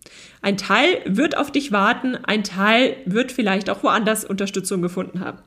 Ein 0.43 0.57
Teil 0.57 1.01
wird 1.05 1.37
auf 1.37 1.51
dich 1.51 1.73
warten, 1.73 2.17
ein 2.17 2.45
Teil 2.45 2.97
wird 3.05 3.33
vielleicht 3.33 3.71
auch 3.71 3.83
woanders 3.83 4.25
Unterstützung 4.25 4.83
gefunden 4.83 5.21
haben. 5.21 5.39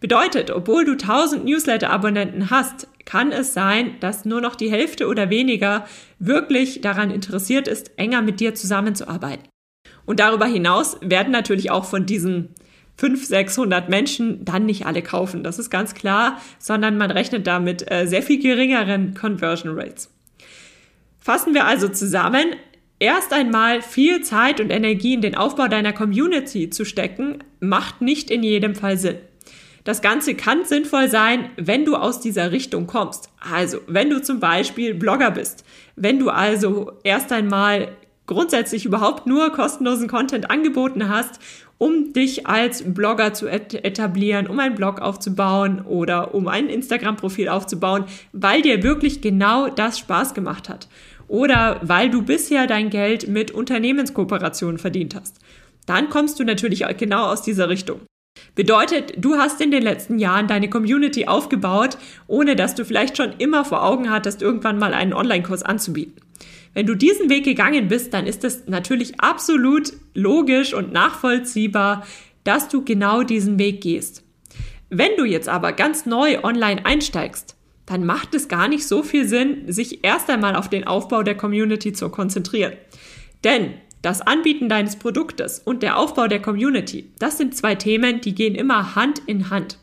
Bedeutet, 0.00 0.50
obwohl 0.50 0.86
du 0.86 0.92
1000 0.92 1.44
Newsletter-Abonnenten 1.44 2.50
hast, 2.50 2.88
kann 3.04 3.32
es 3.32 3.52
sein, 3.52 3.96
dass 4.00 4.24
nur 4.24 4.40
noch 4.40 4.56
die 4.56 4.70
Hälfte 4.70 5.08
oder 5.08 5.28
weniger 5.28 5.84
wirklich 6.18 6.80
daran 6.80 7.10
interessiert 7.10 7.68
ist, 7.68 7.98
enger 7.98 8.22
mit 8.22 8.40
dir 8.40 8.54
zusammenzuarbeiten. 8.54 9.44
Und 10.06 10.20
darüber 10.20 10.46
hinaus 10.46 10.96
werden 11.00 11.32
natürlich 11.32 11.70
auch 11.70 11.84
von 11.84 12.06
diesen 12.06 12.54
500, 12.96 13.26
600 13.26 13.88
Menschen 13.88 14.44
dann 14.44 14.66
nicht 14.66 14.84
alle 14.84 15.02
kaufen, 15.02 15.42
das 15.42 15.58
ist 15.58 15.70
ganz 15.70 15.94
klar, 15.94 16.40
sondern 16.58 16.98
man 16.98 17.10
rechnet 17.10 17.46
damit 17.46 17.90
äh, 17.90 18.06
sehr 18.06 18.22
viel 18.22 18.42
geringeren 18.42 19.14
Conversion 19.14 19.78
Rates. 19.78 20.10
Fassen 21.18 21.54
wir 21.54 21.64
also 21.64 21.88
zusammen, 21.88 22.56
erst 22.98 23.32
einmal 23.32 23.80
viel 23.80 24.22
Zeit 24.22 24.60
und 24.60 24.70
Energie 24.70 25.14
in 25.14 25.22
den 25.22 25.34
Aufbau 25.34 25.68
deiner 25.68 25.92
Community 25.92 26.68
zu 26.68 26.84
stecken, 26.84 27.42
macht 27.58 28.02
nicht 28.02 28.30
in 28.30 28.42
jedem 28.42 28.74
Fall 28.74 28.98
Sinn. 28.98 29.16
Das 29.84 30.02
Ganze 30.02 30.34
kann 30.34 30.66
sinnvoll 30.66 31.08
sein, 31.08 31.50
wenn 31.56 31.86
du 31.86 31.96
aus 31.96 32.20
dieser 32.20 32.52
Richtung 32.52 32.86
kommst. 32.86 33.30
Also, 33.50 33.78
wenn 33.86 34.10
du 34.10 34.20
zum 34.20 34.38
Beispiel 34.38 34.94
Blogger 34.94 35.30
bist, 35.30 35.64
wenn 35.96 36.18
du 36.18 36.28
also 36.28 36.92
erst 37.02 37.32
einmal 37.32 37.88
grundsätzlich 38.30 38.84
überhaupt 38.84 39.26
nur 39.26 39.50
kostenlosen 39.50 40.06
Content 40.06 40.50
angeboten 40.50 41.08
hast, 41.08 41.40
um 41.78 42.12
dich 42.12 42.46
als 42.46 42.84
Blogger 42.94 43.34
zu 43.34 43.48
etablieren, 43.48 44.46
um 44.46 44.60
einen 44.60 44.76
Blog 44.76 45.00
aufzubauen 45.00 45.80
oder 45.84 46.32
um 46.32 46.46
ein 46.46 46.68
Instagram-Profil 46.68 47.48
aufzubauen, 47.48 48.04
weil 48.32 48.62
dir 48.62 48.84
wirklich 48.84 49.20
genau 49.20 49.68
das 49.68 49.98
Spaß 49.98 50.34
gemacht 50.34 50.68
hat. 50.68 50.88
Oder 51.26 51.80
weil 51.82 52.08
du 52.08 52.22
bisher 52.22 52.68
dein 52.68 52.88
Geld 52.88 53.26
mit 53.26 53.50
Unternehmenskooperationen 53.50 54.78
verdient 54.78 55.16
hast. 55.16 55.38
Dann 55.86 56.08
kommst 56.08 56.38
du 56.38 56.44
natürlich 56.44 56.84
genau 56.98 57.26
aus 57.26 57.42
dieser 57.42 57.68
Richtung. 57.68 58.00
Bedeutet, 58.54 59.14
du 59.16 59.38
hast 59.38 59.60
in 59.60 59.72
den 59.72 59.82
letzten 59.82 60.20
Jahren 60.20 60.46
deine 60.46 60.70
Community 60.70 61.26
aufgebaut, 61.26 61.98
ohne 62.28 62.54
dass 62.54 62.76
du 62.76 62.84
vielleicht 62.84 63.16
schon 63.16 63.32
immer 63.38 63.64
vor 63.64 63.82
Augen 63.82 64.08
hattest, 64.08 64.40
irgendwann 64.40 64.78
mal 64.78 64.94
einen 64.94 65.14
Online-Kurs 65.14 65.64
anzubieten. 65.64 66.14
Wenn 66.72 66.86
du 66.86 66.94
diesen 66.94 67.28
Weg 67.28 67.44
gegangen 67.44 67.88
bist, 67.88 68.14
dann 68.14 68.26
ist 68.26 68.44
es 68.44 68.66
natürlich 68.66 69.20
absolut 69.20 69.92
logisch 70.14 70.72
und 70.72 70.92
nachvollziehbar, 70.92 72.06
dass 72.44 72.68
du 72.68 72.84
genau 72.84 73.22
diesen 73.22 73.58
Weg 73.58 73.80
gehst. 73.80 74.24
Wenn 74.88 75.16
du 75.16 75.24
jetzt 75.24 75.48
aber 75.48 75.72
ganz 75.72 76.06
neu 76.06 76.42
online 76.42 76.86
einsteigst, 76.86 77.56
dann 77.86 78.06
macht 78.06 78.36
es 78.36 78.46
gar 78.46 78.68
nicht 78.68 78.86
so 78.86 79.02
viel 79.02 79.26
Sinn, 79.26 79.64
sich 79.66 80.04
erst 80.04 80.30
einmal 80.30 80.54
auf 80.54 80.70
den 80.70 80.86
Aufbau 80.86 81.24
der 81.24 81.36
Community 81.36 81.92
zu 81.92 82.08
konzentrieren. 82.08 82.74
Denn 83.42 83.74
das 84.00 84.22
Anbieten 84.22 84.68
deines 84.68 84.96
Produktes 84.96 85.58
und 85.58 85.82
der 85.82 85.98
Aufbau 85.98 86.28
der 86.28 86.40
Community, 86.40 87.10
das 87.18 87.36
sind 87.36 87.56
zwei 87.56 87.74
Themen, 87.74 88.20
die 88.20 88.34
gehen 88.34 88.54
immer 88.54 88.94
Hand 88.94 89.20
in 89.26 89.50
Hand. 89.50 89.78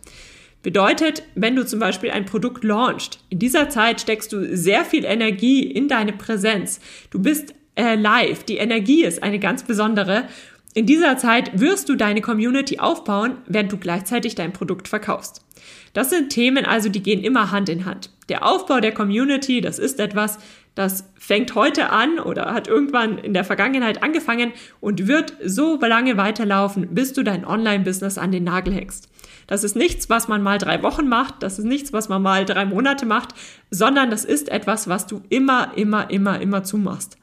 Bedeutet, 0.67 1.24
wenn 1.33 1.55
du 1.55 1.65
zum 1.65 1.79
Beispiel 1.79 2.12
ein 2.12 2.25
Produkt 2.25 2.65
launchst, 2.65 3.24
in 3.29 3.39
dieser 3.39 3.69
Zeit 3.69 4.01
steckst 4.01 4.33
du 4.33 4.53
sehr 4.53 4.83
viel 4.83 5.05
Energie 5.05 5.62
in 5.62 5.88
deine 5.88 6.12
Präsenz. 6.12 6.81
Du 7.09 7.19
bist 7.19 7.55
äh, 7.75 7.95
live, 7.95 8.43
die 8.43 8.57
Energie 8.57 9.05
ist 9.05 9.24
eine 9.24 9.39
ganz 9.39 9.63
besondere. 9.63 10.27
In 10.74 10.86
dieser 10.86 11.15
Zeit 11.15 11.57
wirst 11.57 11.88
du 11.88 11.95
deine 11.95 12.19
Community 12.19 12.79
aufbauen, 12.79 13.38
während 13.47 13.71
du 13.71 13.77
gleichzeitig 13.77 14.36
dein 14.36 14.51
Produkt 14.51 14.89
verkaufst. 14.89 15.45
Das 15.93 16.09
sind 16.09 16.31
Themen 16.31 16.65
also, 16.65 16.89
die 16.89 17.01
gehen 17.01 17.24
immer 17.24 17.50
Hand 17.51 17.69
in 17.69 17.86
Hand. 17.86 18.12
Der 18.27 18.45
Aufbau 18.45 18.81
der 18.81 18.93
Community, 18.93 19.62
das 19.62 19.79
ist 19.79 20.01
etwas, 20.01 20.38
das 20.75 21.09
fängt 21.17 21.55
heute 21.55 21.91
an 21.91 22.19
oder 22.19 22.53
hat 22.53 22.67
irgendwann 22.67 23.19
in 23.19 23.33
der 23.33 23.45
Vergangenheit 23.45 24.03
angefangen 24.03 24.51
und 24.81 25.07
wird 25.07 25.33
so 25.41 25.79
lange 25.79 26.17
weiterlaufen, 26.17 26.89
bis 26.93 27.13
du 27.13 27.24
dein 27.24 27.45
Online-Business 27.45 28.17
an 28.17 28.33
den 28.33 28.43
Nagel 28.43 28.74
hängst. 28.74 29.07
Das 29.48 29.63
ist 29.63 29.75
nichts, 29.75 30.10
was 30.10 30.27
man 30.27 30.44
mal 30.44 30.58
drei 30.58 30.84
Wochen 30.84 31.08
macht, 31.08 31.42
das 31.42 31.58
ist 31.58 31.66
nichts, 31.66 31.94
was 31.94 32.10
man 32.10 32.22
mal 32.22 32.46
drei 32.46 32.66
Monate 32.66 33.06
macht, 33.06 33.30
sondern 33.72 34.12
das 34.12 34.25
ist 34.25 34.50
etwas, 34.50 34.89
was 34.89 35.08
du 35.08 35.22
immer, 35.30 35.72
immer, 35.75 36.10
immer, 36.12 36.39
immer 36.42 36.63
zumachst. 36.63 37.18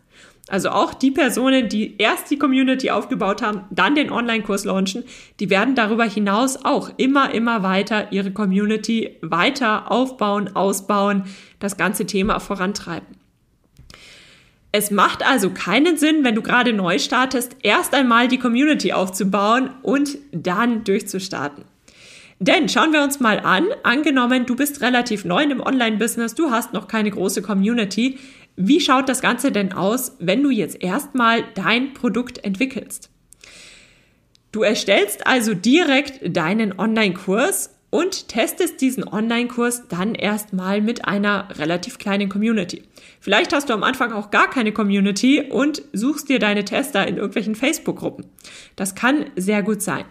Also 0.49 0.71
auch 0.71 0.93
die 0.93 1.11
Personen, 1.11 1.71
die 1.71 1.97
erst 1.97 2.31
die 2.31 2.39
Community 2.39 2.91
aufgebaut 2.91 3.41
haben, 3.41 3.63
dann 3.71 3.95
den 3.95 4.11
Online-Kurs 4.11 4.65
launchen, 4.65 5.05
die 5.41 5.49
werden 5.49 5.75
darüber 5.75 6.05
hinaus 6.05 6.65
auch 6.65 6.91
immer, 6.99 7.33
immer 7.33 7.63
weiter 7.63 8.13
ihre 8.13 8.31
Community 8.31 9.17
weiter 9.23 9.91
aufbauen, 9.91 10.55
ausbauen, 10.55 11.25
das 11.61 11.79
ganze 11.79 12.05
Thema 12.05 12.41
vorantreiben. 12.41 13.17
Es 14.71 14.91
macht 14.91 15.25
also 15.25 15.51
keinen 15.51 15.97
Sinn, 15.97 16.25
wenn 16.25 16.35
du 16.35 16.43
gerade 16.43 16.73
neu 16.73 16.99
startest, 16.99 17.57
erst 17.63 17.95
einmal 17.95 18.29
die 18.29 18.39
Community 18.39 18.93
aufzubauen 18.93 19.71
und 19.83 20.19
dann 20.33 20.85
durchzustarten. 20.85 21.65
Denn 22.41 22.69
schauen 22.69 22.93
wir 22.93 23.03
uns 23.03 23.21
mal 23.21 23.41
an, 23.41 23.67
angenommen, 23.83 24.47
du 24.47 24.57
bist 24.57 24.81
relativ 24.81 25.25
neu 25.25 25.43
im 25.45 25.61
Online-Business, 25.61 26.35
du 26.35 26.51
hast 26.51 26.73
noch 26.73 26.89
keine 26.89 27.11
große 27.11 27.43
Community. 27.43 28.19
Wie 28.57 28.81
schaut 28.81 29.09
das 29.09 29.21
Ganze 29.21 29.53
denn 29.53 29.73
aus, 29.73 30.17
wenn 30.19 30.43
du 30.43 30.51
jetzt 30.51 30.83
erstmal 30.83 31.45
dein 31.55 31.95
Produkt 31.95 32.45
entwickelst? 32.45 33.11
Du 34.53 34.63
erstellst 34.63 35.27
also 35.27 35.55
direkt 35.55 36.37
deinen 36.37 36.79
Online-Kurs 36.79 37.71
und 37.91 38.27
testest 38.27 38.81
diesen 38.81 39.07
Online-Kurs 39.07 39.87
dann 39.89 40.17
erstmal 40.17 40.81
mit 40.81 41.05
einer 41.05 41.49
relativ 41.59 41.99
kleinen 41.99 42.29
Community. 42.29 42.83
Vielleicht 43.21 43.53
hast 43.53 43.69
du 43.69 43.73
am 43.73 43.85
Anfang 43.85 44.13
auch 44.13 44.33
gar 44.33 44.51
keine 44.51 44.73
Community 44.73 45.41
und 45.41 45.83
suchst 45.93 46.29
dir 46.29 46.41
deine 46.41 46.65
Tester 46.65 47.07
in 47.07 47.17
irgendwelchen 47.17 47.55
Facebook-Gruppen. 47.55 48.27
Das 48.75 48.97
kann 48.97 49.27
sehr 49.37 49.63
gut 49.63 49.81
sein. 49.81 50.05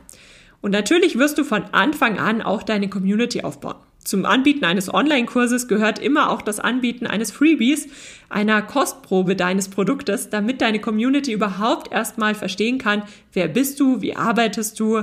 Und 0.63 0.71
natürlich 0.71 1.19
wirst 1.19 1.37
du 1.37 1.43
von 1.43 1.65
Anfang 1.73 2.17
an 2.17 2.41
auch 2.41 2.63
deine 2.63 2.87
Community 2.87 3.41
aufbauen. 3.41 3.75
Zum 4.01 4.25
Anbieten 4.25 4.63
eines 4.63 4.93
Online-Kurses 4.93 5.67
gehört 5.67 5.99
immer 5.99 6.29
auch 6.29 6.41
das 6.41 6.61
Anbieten 6.61 7.05
eines 7.05 7.31
Freebies, 7.31 7.89
einer 8.29 8.61
Kostprobe 8.61 9.35
deines 9.35 9.67
Produktes, 9.67 10.29
damit 10.29 10.61
deine 10.61 10.79
Community 10.79 11.33
überhaupt 11.33 11.91
erstmal 11.91 12.33
verstehen 12.33 12.77
kann, 12.77 13.03
wer 13.33 13.49
bist 13.49 13.77
du, 13.81 14.01
wie 14.01 14.15
arbeitest 14.15 14.79
du, 14.79 15.01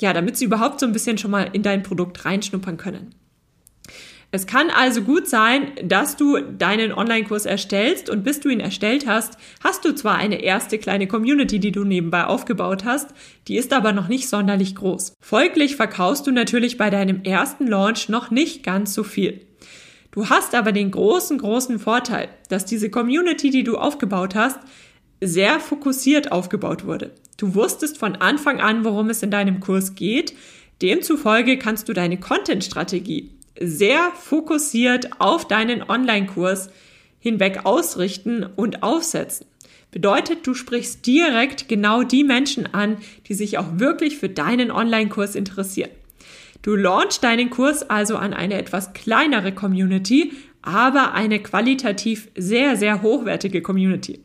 ja, 0.00 0.12
damit 0.12 0.36
sie 0.36 0.44
überhaupt 0.44 0.78
so 0.78 0.86
ein 0.86 0.92
bisschen 0.92 1.18
schon 1.18 1.32
mal 1.32 1.50
in 1.52 1.64
dein 1.64 1.82
Produkt 1.82 2.24
reinschnuppern 2.24 2.76
können. 2.76 3.12
Es 4.34 4.46
kann 4.46 4.70
also 4.70 5.02
gut 5.02 5.28
sein, 5.28 5.72
dass 5.84 6.16
du 6.16 6.40
deinen 6.40 6.90
Online-Kurs 6.90 7.44
erstellst 7.44 8.08
und 8.08 8.24
bis 8.24 8.40
du 8.40 8.48
ihn 8.48 8.60
erstellt 8.60 9.06
hast, 9.06 9.36
hast 9.62 9.84
du 9.84 9.94
zwar 9.94 10.16
eine 10.16 10.42
erste 10.42 10.78
kleine 10.78 11.06
Community, 11.06 11.60
die 11.60 11.70
du 11.70 11.84
nebenbei 11.84 12.24
aufgebaut 12.24 12.86
hast, 12.86 13.10
die 13.46 13.56
ist 13.56 13.74
aber 13.74 13.92
noch 13.92 14.08
nicht 14.08 14.30
sonderlich 14.30 14.74
groß. 14.74 15.12
Folglich 15.20 15.76
verkaufst 15.76 16.26
du 16.26 16.30
natürlich 16.30 16.78
bei 16.78 16.88
deinem 16.88 17.24
ersten 17.24 17.66
Launch 17.66 18.08
noch 18.08 18.30
nicht 18.30 18.62
ganz 18.62 18.94
so 18.94 19.04
viel. 19.04 19.42
Du 20.12 20.30
hast 20.30 20.54
aber 20.54 20.72
den 20.72 20.92
großen, 20.92 21.36
großen 21.36 21.78
Vorteil, 21.78 22.30
dass 22.48 22.64
diese 22.64 22.88
Community, 22.88 23.50
die 23.50 23.64
du 23.64 23.76
aufgebaut 23.76 24.34
hast, 24.34 24.60
sehr 25.20 25.60
fokussiert 25.60 26.32
aufgebaut 26.32 26.86
wurde. 26.86 27.10
Du 27.36 27.54
wusstest 27.54 27.98
von 27.98 28.16
Anfang 28.16 28.62
an, 28.62 28.82
worum 28.82 29.10
es 29.10 29.22
in 29.22 29.30
deinem 29.30 29.60
Kurs 29.60 29.94
geht. 29.94 30.32
Demzufolge 30.80 31.58
kannst 31.58 31.90
du 31.90 31.92
deine 31.92 32.18
Content-Strategie 32.18 33.30
sehr 33.60 34.12
fokussiert 34.12 35.20
auf 35.20 35.46
deinen 35.46 35.82
Online-Kurs 35.82 36.70
hinweg 37.18 37.64
ausrichten 37.64 38.44
und 38.44 38.82
aufsetzen. 38.82 39.46
Bedeutet, 39.90 40.46
du 40.46 40.54
sprichst 40.54 41.06
direkt 41.06 41.68
genau 41.68 42.02
die 42.02 42.24
Menschen 42.24 42.66
an, 42.72 42.96
die 43.28 43.34
sich 43.34 43.58
auch 43.58 43.78
wirklich 43.78 44.16
für 44.16 44.28
deinen 44.28 44.70
Online-Kurs 44.70 45.34
interessieren. 45.34 45.90
Du 46.62 46.74
launchst 46.76 47.22
deinen 47.22 47.50
Kurs 47.50 47.88
also 47.88 48.16
an 48.16 48.32
eine 48.32 48.54
etwas 48.54 48.92
kleinere 48.94 49.52
Community, 49.52 50.32
aber 50.62 51.12
eine 51.12 51.40
qualitativ 51.40 52.28
sehr, 52.36 52.76
sehr 52.76 53.02
hochwertige 53.02 53.62
Community. 53.62 54.20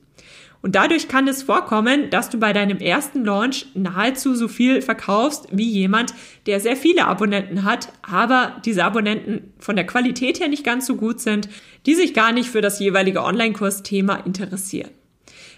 Und 0.62 0.76
dadurch 0.76 1.08
kann 1.08 1.28
es 1.28 1.44
vorkommen, 1.44 2.10
dass 2.10 2.30
du 2.30 2.40
bei 2.40 2.52
deinem 2.52 2.80
ersten 2.80 3.24
Launch 3.24 3.68
nahezu 3.74 4.36
so 4.36 4.48
viel 4.48 4.82
verkaufst 4.82 5.48
wie 5.52 5.70
jemand, 5.70 6.14
der 6.46 6.60
sehr 6.60 6.76
viele 6.76 7.06
Abonnenten 7.06 7.64
hat, 7.64 7.94
aber 8.02 8.58
diese 8.66 8.84
Abonnenten 8.84 9.54
von 9.60 9.76
der 9.76 9.86
Qualität 9.86 10.40
her 10.40 10.48
nicht 10.48 10.64
ganz 10.64 10.88
so 10.88 10.96
gut 10.96 11.20
sind, 11.20 11.48
die 11.86 11.96
sich 11.96 12.14
gar 12.14 12.32
nicht 12.32 12.50
für 12.50 12.62
das 12.62 12.80
jeweilige 12.80 13.24
Online-Kurs-Thema 13.24 14.26
interessieren. 14.26 14.90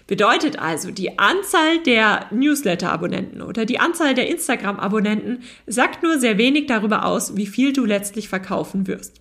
Bedeutet 0.06 0.58
also, 0.58 0.90
die 0.90 1.20
Anzahl 1.20 1.78
der 1.86 2.26
Newsletter-Abonnenten 2.32 3.42
oder 3.42 3.64
die 3.64 3.78
Anzahl 3.78 4.12
der 4.12 4.28
Instagram-Abonnenten 4.28 5.44
sagt 5.66 6.02
nur 6.02 6.18
sehr 6.18 6.36
wenig 6.36 6.66
darüber 6.66 7.04
aus, 7.04 7.36
wie 7.36 7.46
viel 7.46 7.72
du 7.72 7.84
letztlich 7.84 8.28
verkaufen 8.28 8.88
wirst. 8.88 9.20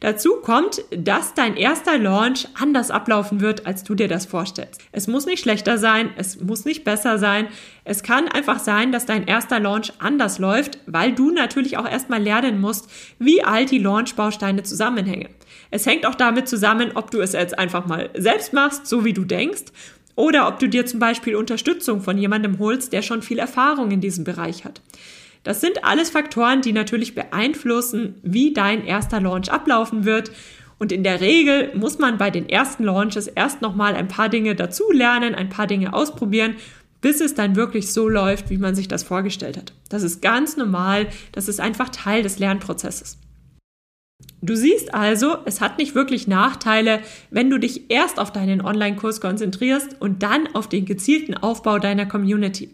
Dazu 0.00 0.36
kommt, 0.36 0.82
dass 0.90 1.34
dein 1.34 1.56
erster 1.56 1.98
Launch 1.98 2.48
anders 2.54 2.90
ablaufen 2.90 3.40
wird, 3.40 3.66
als 3.66 3.84
du 3.84 3.94
dir 3.94 4.08
das 4.08 4.26
vorstellst. 4.26 4.80
Es 4.92 5.06
muss 5.06 5.26
nicht 5.26 5.42
schlechter 5.42 5.78
sein, 5.78 6.10
es 6.16 6.40
muss 6.40 6.64
nicht 6.64 6.84
besser 6.84 7.18
sein. 7.18 7.48
Es 7.84 8.02
kann 8.02 8.28
einfach 8.28 8.58
sein, 8.58 8.92
dass 8.92 9.06
dein 9.06 9.26
erster 9.26 9.60
Launch 9.60 9.92
anders 9.98 10.38
läuft, 10.38 10.78
weil 10.86 11.12
du 11.12 11.30
natürlich 11.30 11.76
auch 11.76 11.88
erstmal 11.88 12.22
lernen 12.22 12.60
musst, 12.60 12.88
wie 13.18 13.42
all 13.42 13.66
die 13.66 13.78
Launch-Bausteine 13.78 14.62
zusammenhängen. 14.62 15.28
Es 15.70 15.86
hängt 15.86 16.06
auch 16.06 16.14
damit 16.14 16.48
zusammen, 16.48 16.92
ob 16.94 17.10
du 17.10 17.20
es 17.20 17.32
jetzt 17.32 17.58
einfach 17.58 17.86
mal 17.86 18.10
selbst 18.16 18.52
machst, 18.52 18.86
so 18.86 19.04
wie 19.04 19.12
du 19.12 19.24
denkst, 19.24 19.64
oder 20.16 20.48
ob 20.48 20.58
du 20.58 20.68
dir 20.68 20.84
zum 20.84 21.00
Beispiel 21.00 21.36
Unterstützung 21.36 22.02
von 22.02 22.18
jemandem 22.18 22.58
holst, 22.58 22.92
der 22.92 23.02
schon 23.02 23.22
viel 23.22 23.38
Erfahrung 23.38 23.90
in 23.90 24.00
diesem 24.00 24.24
Bereich 24.24 24.64
hat. 24.64 24.82
Das 25.42 25.60
sind 25.60 25.84
alles 25.84 26.10
Faktoren, 26.10 26.60
die 26.60 26.72
natürlich 26.72 27.14
beeinflussen, 27.14 28.16
wie 28.22 28.52
dein 28.52 28.84
erster 28.84 29.20
Launch 29.20 29.50
ablaufen 29.50 30.04
wird. 30.04 30.30
Und 30.78 30.92
in 30.92 31.02
der 31.02 31.20
Regel 31.20 31.74
muss 31.74 31.98
man 31.98 32.18
bei 32.18 32.30
den 32.30 32.48
ersten 32.48 32.84
Launches 32.84 33.26
erst 33.26 33.62
nochmal 33.62 33.94
ein 33.94 34.08
paar 34.08 34.28
Dinge 34.28 34.54
dazu 34.54 34.90
lernen, 34.92 35.34
ein 35.34 35.48
paar 35.48 35.66
Dinge 35.66 35.92
ausprobieren, 35.92 36.56
bis 37.00 37.20
es 37.20 37.34
dann 37.34 37.56
wirklich 37.56 37.92
so 37.92 38.08
läuft, 38.08 38.50
wie 38.50 38.58
man 38.58 38.74
sich 38.74 38.88
das 38.88 39.02
vorgestellt 39.02 39.56
hat. 39.56 39.72
Das 39.88 40.02
ist 40.02 40.20
ganz 40.20 40.56
normal, 40.56 41.06
das 41.32 41.48
ist 41.48 41.60
einfach 41.60 41.88
Teil 41.88 42.22
des 42.22 42.38
Lernprozesses. 42.38 43.18
Du 44.42 44.54
siehst 44.56 44.94
also, 44.94 45.36
es 45.44 45.60
hat 45.60 45.78
nicht 45.78 45.94
wirklich 45.94 46.26
Nachteile, 46.26 47.00
wenn 47.30 47.50
du 47.50 47.58
dich 47.58 47.90
erst 47.90 48.18
auf 48.18 48.32
deinen 48.32 48.62
Online-Kurs 48.62 49.20
konzentrierst 49.20 50.00
und 50.00 50.22
dann 50.22 50.48
auf 50.54 50.68
den 50.68 50.86
gezielten 50.86 51.34
Aufbau 51.34 51.78
deiner 51.78 52.06
Community. 52.06 52.70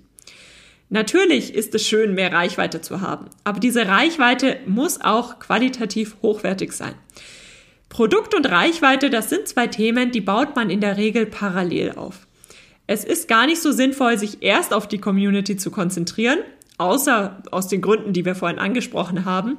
Natürlich 0.89 1.55
ist 1.55 1.75
es 1.75 1.87
schön, 1.87 2.15
mehr 2.15 2.33
Reichweite 2.33 2.81
zu 2.81 3.01
haben, 3.01 3.27
aber 3.43 3.59
diese 3.59 3.89
Reichweite 3.89 4.59
muss 4.67 5.01
auch 5.01 5.41
qualitativ 5.41 6.17
hochwertig 6.23 6.73
sein. 6.73 6.95
Produkt 7.89 8.35
und 8.35 8.49
Reichweite, 8.51 9.11
das 9.11 9.31
sind 9.31 9.49
zwei 9.49 9.67
Themen, 9.67 10.13
die 10.13 10.21
baut 10.21 10.55
man 10.55 10.71
in 10.71 10.81
der 10.81 10.97
Regel 10.97 11.27
parallel 11.27 11.93
auf. 11.93 12.27
Es 12.87 13.05
ist 13.05 13.27
gar 13.27 13.47
nicht 13.47 13.61
so 13.61 13.73
sinnvoll, 13.73 14.17
sich 14.17 14.43
erst 14.43 14.73
auf 14.73 14.87
die 14.87 14.99
Community 14.99 15.57
zu 15.57 15.73
konzentrieren, 15.73 16.39
außer 16.79 17.43
aus 17.51 17.69
den 17.69 17.81
Gründen, 17.81 18.13
die 18.13 18.25
wir 18.25 18.35
vorhin 18.35 18.59
angesprochen 18.59 19.25
haben, 19.25 19.59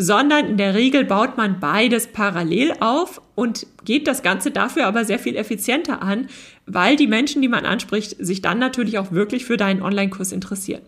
sondern 0.00 0.46
in 0.46 0.56
der 0.56 0.74
Regel 0.74 1.04
baut 1.04 1.36
man 1.36 1.58
beides 1.58 2.06
parallel 2.06 2.72
auf 2.78 3.20
und 3.34 3.66
geht 3.84 4.06
das 4.06 4.22
Ganze 4.22 4.52
dafür 4.52 4.86
aber 4.86 5.04
sehr 5.04 5.18
viel 5.18 5.34
effizienter 5.34 6.02
an, 6.02 6.28
weil 6.66 6.94
die 6.94 7.08
Menschen, 7.08 7.42
die 7.42 7.48
man 7.48 7.66
anspricht, 7.66 8.14
sich 8.24 8.40
dann 8.40 8.60
natürlich 8.60 8.98
auch 8.98 9.10
wirklich 9.10 9.44
für 9.44 9.56
deinen 9.56 9.82
Online-Kurs 9.82 10.30
interessieren. 10.30 10.82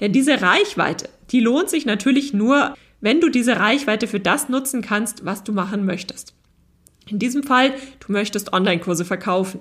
Denn 0.00 0.12
diese 0.12 0.42
Reichweite, 0.42 1.08
die 1.30 1.40
lohnt 1.40 1.70
sich 1.70 1.86
natürlich 1.86 2.34
nur, 2.34 2.74
wenn 3.00 3.22
du 3.22 3.30
diese 3.30 3.56
Reichweite 3.56 4.06
für 4.06 4.20
das 4.20 4.50
nutzen 4.50 4.82
kannst, 4.82 5.24
was 5.24 5.42
du 5.42 5.52
machen 5.52 5.86
möchtest. 5.86 6.34
In 7.08 7.18
diesem 7.18 7.44
Fall, 7.44 7.72
du 8.06 8.12
möchtest 8.12 8.52
Online-Kurse 8.52 9.06
verkaufen. 9.06 9.60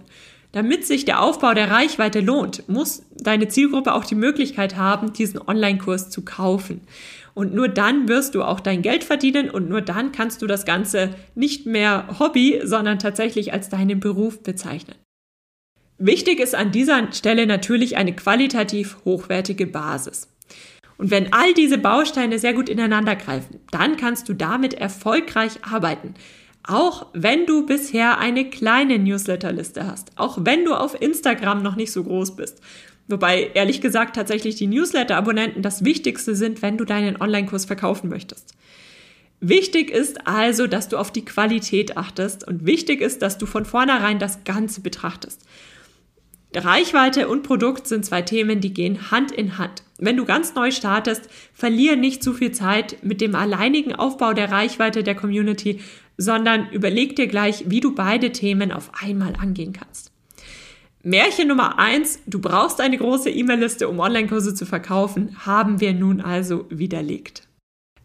Damit 0.51 0.85
sich 0.85 1.05
der 1.05 1.21
Aufbau 1.21 1.53
der 1.53 1.71
Reichweite 1.71 2.19
lohnt, 2.19 2.67
muss 2.67 3.03
deine 3.17 3.47
Zielgruppe 3.47 3.93
auch 3.93 4.05
die 4.05 4.15
Möglichkeit 4.15 4.75
haben, 4.75 5.13
diesen 5.13 5.41
Online-Kurs 5.41 6.09
zu 6.09 6.23
kaufen. 6.23 6.81
Und 7.33 7.53
nur 7.53 7.67
dann 7.67 8.07
wirst 8.07 8.35
du 8.35 8.43
auch 8.43 8.59
dein 8.59 8.81
Geld 8.81 9.03
verdienen 9.03 9.49
und 9.49 9.67
nur 9.67 9.81
dann 9.81 10.11
kannst 10.11 10.41
du 10.41 10.47
das 10.47 10.65
Ganze 10.65 11.15
nicht 11.35 11.65
mehr 11.65 12.19
Hobby, 12.19 12.61
sondern 12.63 12.99
tatsächlich 12.99 13.53
als 13.53 13.69
deinen 13.69 13.99
Beruf 13.99 14.43
bezeichnen. 14.43 14.95
Wichtig 15.97 16.39
ist 16.39 16.55
an 16.55 16.71
dieser 16.71 17.11
Stelle 17.11 17.47
natürlich 17.47 17.97
eine 17.97 18.15
qualitativ 18.15 18.97
hochwertige 19.05 19.67
Basis. 19.67 20.27
Und 20.97 21.11
wenn 21.11 21.33
all 21.33 21.53
diese 21.53 21.77
Bausteine 21.77 22.39
sehr 22.39 22.53
gut 22.53 22.69
ineinander 22.69 23.15
greifen, 23.15 23.59
dann 23.71 23.97
kannst 23.97 24.29
du 24.29 24.33
damit 24.33 24.73
erfolgreich 24.73 25.53
arbeiten. 25.63 26.13
Auch 26.65 27.07
wenn 27.13 27.45
du 27.45 27.65
bisher 27.65 28.19
eine 28.19 28.49
kleine 28.49 28.97
Newsletterliste 28.97 29.85
hast, 29.85 30.11
auch 30.15 30.39
wenn 30.41 30.63
du 30.63 30.73
auf 30.73 30.99
Instagram 30.99 31.61
noch 31.61 31.75
nicht 31.75 31.91
so 31.91 32.03
groß 32.03 32.35
bist 32.35 32.61
Wobei 33.07 33.51
ehrlich 33.53 33.81
gesagt 33.81 34.15
tatsächlich 34.15 34.55
die 34.55 34.67
Newsletter-Abonnenten 34.67 35.61
das 35.61 35.83
Wichtigste 35.83 36.35
sind, 36.35 36.61
wenn 36.61 36.77
du 36.77 36.85
deinen 36.85 37.19
Online-Kurs 37.19 37.65
verkaufen 37.65 38.09
möchtest. 38.09 38.55
Wichtig 39.45 39.91
ist 39.91 40.25
also, 40.25 40.67
dass 40.67 40.87
du 40.87 40.97
auf 40.97 41.11
die 41.11 41.25
Qualität 41.25 41.97
achtest 41.97 42.47
und 42.47 42.65
wichtig 42.65 43.01
ist, 43.01 43.21
dass 43.21 43.37
du 43.37 43.45
von 43.45 43.65
vornherein 43.65 44.17
das 44.17 44.45
Ganze 44.45 44.79
betrachtest. 44.79 45.41
Reichweite 46.55 47.27
und 47.27 47.43
Produkt 47.43 47.87
sind 47.87 48.05
zwei 48.05 48.21
Themen, 48.21 48.61
die 48.61 48.73
gehen 48.73 49.11
Hand 49.11 49.33
in 49.33 49.57
Hand. 49.57 49.83
Wenn 49.97 50.15
du 50.15 50.23
ganz 50.23 50.55
neu 50.55 50.71
startest, 50.71 51.27
verliere 51.53 51.97
nicht 51.97 52.23
zu 52.23 52.31
viel 52.31 52.53
Zeit 52.53 53.03
mit 53.03 53.19
dem 53.19 53.35
alleinigen 53.35 53.93
Aufbau 53.93 54.31
der 54.31 54.49
Reichweite 54.49 55.03
der 55.03 55.15
Community, 55.15 55.81
sondern 56.17 56.69
überleg 56.71 57.17
dir 57.17 57.27
gleich, 57.27 57.65
wie 57.67 57.81
du 57.81 57.93
beide 57.93 58.31
Themen 58.31 58.71
auf 58.71 58.91
einmal 59.01 59.33
angehen 59.35 59.73
kannst. 59.73 60.12
Märchen 61.05 61.49
Nummer 61.49 61.79
eins, 61.79 62.19
du 62.27 62.39
brauchst 62.39 62.79
eine 62.79 62.97
große 62.97 63.29
E-Mail-Liste, 63.29 63.89
um 63.89 63.99
Online-Kurse 63.99 64.55
zu 64.55 64.65
verkaufen, 64.65 65.35
haben 65.45 65.81
wir 65.81 65.93
nun 65.93 66.21
also 66.21 66.65
widerlegt. 66.69 67.45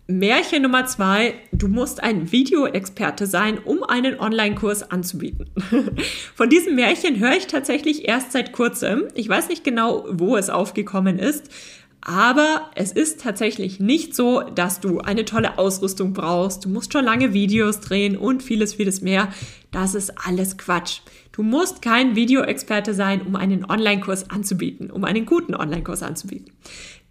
Märchen 0.09 0.63
Nummer 0.63 0.85
zwei, 0.87 1.35
du 1.53 1.69
musst 1.69 2.03
ein 2.03 2.33
Videoexperte 2.33 3.29
sein, 3.29 3.59
um 3.59 3.85
einen 3.85 4.19
Online-Kurs 4.19 4.91
anzubieten. 4.91 5.49
Von 6.35 6.51
diesem 6.51 6.75
Märchen 6.75 7.21
höre 7.21 7.37
ich 7.37 7.47
tatsächlich 7.47 8.09
erst 8.09 8.33
seit 8.33 8.53
kurzem. 8.53 9.05
Ich 9.15 9.29
weiß 9.29 9.49
nicht 9.49 9.63
genau, 9.63 10.05
wo 10.11 10.37
es 10.37 10.51
aufgekommen 10.51 11.21
ist, 11.21 11.51
aber 12.01 12.71
es 12.75 12.91
ist 12.91 13.21
tatsächlich 13.21 13.79
nicht 13.79 14.17
so, 14.17 14.41
dass 14.41 14.81
du 14.81 14.99
eine 15.01 15.25
tolle 15.25 15.59
Ausrüstung 15.59 16.15
brauchst. 16.15 16.65
Du 16.65 16.69
musst 16.69 16.93
schon 16.93 17.05
lange 17.05 17.33
Videos 17.33 17.79
drehen 17.79 18.17
und 18.17 18.43
vieles, 18.43 18.75
vieles 18.75 19.03
mehr. 19.03 19.29
Das 19.71 19.95
ist 19.95 20.15
alles 20.27 20.59
Quatsch. 20.59 21.01
Du 21.39 21.45
musst 21.45 21.83
kein 21.83 22.17
Videoexperte 22.17 22.95
sein, 22.95 23.23
um 23.23 23.37
einen 23.37 23.65
Online-Kurs 23.65 24.29
anzubieten, 24.29 24.91
um 24.91 25.05
einen 25.05 25.25
guten 25.25 25.55
Online-Kurs 25.55 26.03
anzubieten. 26.03 26.53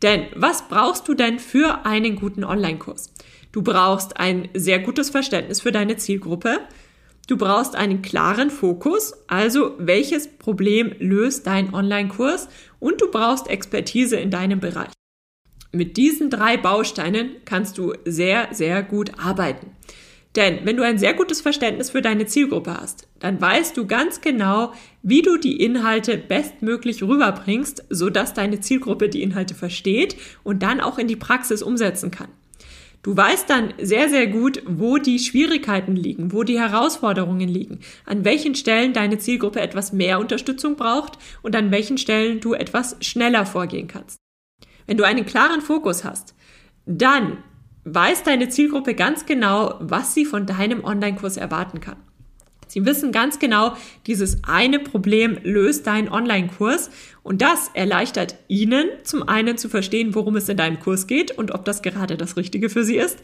Denn 0.01 0.25
was 0.35 0.67
brauchst 0.67 1.07
du 1.07 1.13
denn 1.13 1.39
für 1.39 1.85
einen 1.85 2.17
guten 2.17 2.43
Online-Kurs? 2.43 3.13
Du 3.53 3.61
brauchst 3.61 4.19
ein 4.19 4.49
sehr 4.53 4.79
gutes 4.79 5.11
Verständnis 5.11 5.61
für 5.61 5.71
deine 5.71 5.95
Zielgruppe. 5.95 6.59
Du 7.29 7.37
brauchst 7.37 7.77
einen 7.77 8.01
klaren 8.01 8.49
Fokus, 8.49 9.13
also 9.27 9.75
welches 9.77 10.27
Problem 10.27 10.93
löst 10.99 11.47
dein 11.47 11.73
Online-Kurs 11.73 12.49
und 12.79 12.99
du 12.99 13.09
brauchst 13.09 13.47
Expertise 13.47 14.17
in 14.17 14.29
deinem 14.29 14.59
Bereich. 14.59 14.91
Mit 15.71 15.95
diesen 15.95 16.29
drei 16.29 16.57
Bausteinen 16.57 17.37
kannst 17.45 17.77
du 17.77 17.93
sehr, 18.03 18.49
sehr 18.51 18.83
gut 18.83 19.17
arbeiten. 19.17 19.71
Denn 20.35 20.59
wenn 20.65 20.77
du 20.77 20.83
ein 20.83 20.99
sehr 20.99 21.13
gutes 21.13 21.41
Verständnis 21.41 21.89
für 21.89 22.01
deine 22.01 22.25
Zielgruppe 22.25 22.77
hast, 22.79 23.07
dann 23.19 23.41
weißt 23.41 23.75
du 23.75 23.87
ganz 23.87 24.21
genau, 24.21 24.73
wie 25.01 25.21
du 25.21 25.37
die 25.37 25.63
Inhalte 25.63 26.17
bestmöglich 26.17 27.01
rüberbringst, 27.01 27.85
sodass 27.89 28.33
deine 28.33 28.59
Zielgruppe 28.59 29.09
die 29.09 29.23
Inhalte 29.23 29.55
versteht 29.55 30.15
und 30.43 30.61
dann 30.61 30.79
auch 30.79 30.99
in 30.99 31.07
die 31.07 31.15
Praxis 31.15 31.63
umsetzen 31.63 32.11
kann. 32.11 32.29
Du 33.03 33.15
weißt 33.15 33.49
dann 33.49 33.73
sehr, 33.81 34.09
sehr 34.09 34.27
gut, 34.27 34.61
wo 34.65 34.97
die 34.97 35.19
Schwierigkeiten 35.19 35.95
liegen, 35.95 36.33
wo 36.33 36.43
die 36.43 36.59
Herausforderungen 36.59 37.47
liegen, 37.47 37.79
an 38.05 38.25
welchen 38.25 38.53
Stellen 38.53 38.91
deine 38.91 39.17
Zielgruppe 39.17 39.61
etwas 39.61 39.93
mehr 39.93 40.19
Unterstützung 40.19 40.75
braucht 40.75 41.17
und 41.41 41.55
an 41.55 41.71
welchen 41.71 41.97
Stellen 41.97 42.41
du 42.41 42.53
etwas 42.53 42.97
schneller 42.99 43.45
vorgehen 43.45 43.87
kannst. 43.87 44.19
Wenn 44.87 44.97
du 44.97 45.05
einen 45.05 45.25
klaren 45.25 45.61
Fokus 45.61 46.03
hast, 46.03 46.35
dann 46.85 47.37
weiß 47.93 48.23
deine 48.23 48.49
Zielgruppe 48.49 48.93
ganz 48.93 49.25
genau, 49.25 49.75
was 49.79 50.13
sie 50.13 50.25
von 50.25 50.45
deinem 50.45 50.83
Online-Kurs 50.83 51.37
erwarten 51.37 51.79
kann. 51.79 51.97
Sie 52.67 52.85
wissen 52.85 53.13
ganz 53.13 53.39
genau, 53.39 53.77
dieses 54.07 54.43
eine 54.43 54.79
Problem 54.79 55.37
löst 55.43 55.87
dein 55.87 56.11
Online-Kurs 56.11 56.89
und 57.23 57.41
das 57.41 57.71
erleichtert 57.73 58.35
Ihnen 58.49 58.89
zum 59.03 59.27
einen 59.27 59.57
zu 59.57 59.69
verstehen, 59.69 60.15
worum 60.15 60.35
es 60.35 60.49
in 60.49 60.57
deinem 60.57 60.79
Kurs 60.81 61.07
geht 61.07 61.31
und 61.31 61.51
ob 61.51 61.63
das 61.63 61.81
gerade 61.81 62.17
das 62.17 62.35
Richtige 62.35 62.69
für 62.69 62.83
Sie 62.83 62.97
ist. 62.97 63.19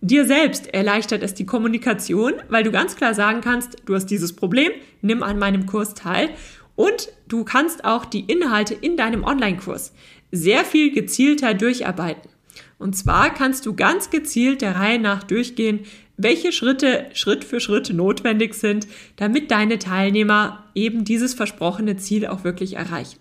Dir 0.00 0.24
selbst 0.24 0.72
erleichtert 0.72 1.22
es 1.22 1.34
die 1.34 1.44
Kommunikation, 1.44 2.34
weil 2.48 2.64
du 2.64 2.70
ganz 2.70 2.96
klar 2.96 3.12
sagen 3.12 3.42
kannst, 3.42 3.76
du 3.84 3.94
hast 3.94 4.06
dieses 4.06 4.34
Problem, 4.34 4.72
nimm 5.02 5.22
an 5.22 5.38
meinem 5.38 5.66
Kurs 5.66 5.92
teil 5.92 6.30
und 6.74 7.10
du 7.28 7.44
kannst 7.44 7.84
auch 7.84 8.06
die 8.06 8.20
Inhalte 8.20 8.72
in 8.72 8.96
deinem 8.96 9.24
Online-Kurs 9.24 9.92
sehr 10.32 10.64
viel 10.64 10.92
gezielter 10.92 11.52
durcharbeiten. 11.52 12.35
Und 12.78 12.94
zwar 12.96 13.32
kannst 13.32 13.66
du 13.66 13.74
ganz 13.74 14.10
gezielt 14.10 14.60
der 14.60 14.76
Reihe 14.76 14.98
nach 14.98 15.22
durchgehen, 15.22 15.80
welche 16.16 16.52
Schritte 16.52 17.06
Schritt 17.12 17.44
für 17.44 17.60
Schritt 17.60 17.92
notwendig 17.92 18.54
sind, 18.54 18.86
damit 19.16 19.50
deine 19.50 19.78
Teilnehmer 19.78 20.64
eben 20.74 21.04
dieses 21.04 21.34
versprochene 21.34 21.96
Ziel 21.96 22.26
auch 22.26 22.44
wirklich 22.44 22.74
erreichen. 22.74 23.18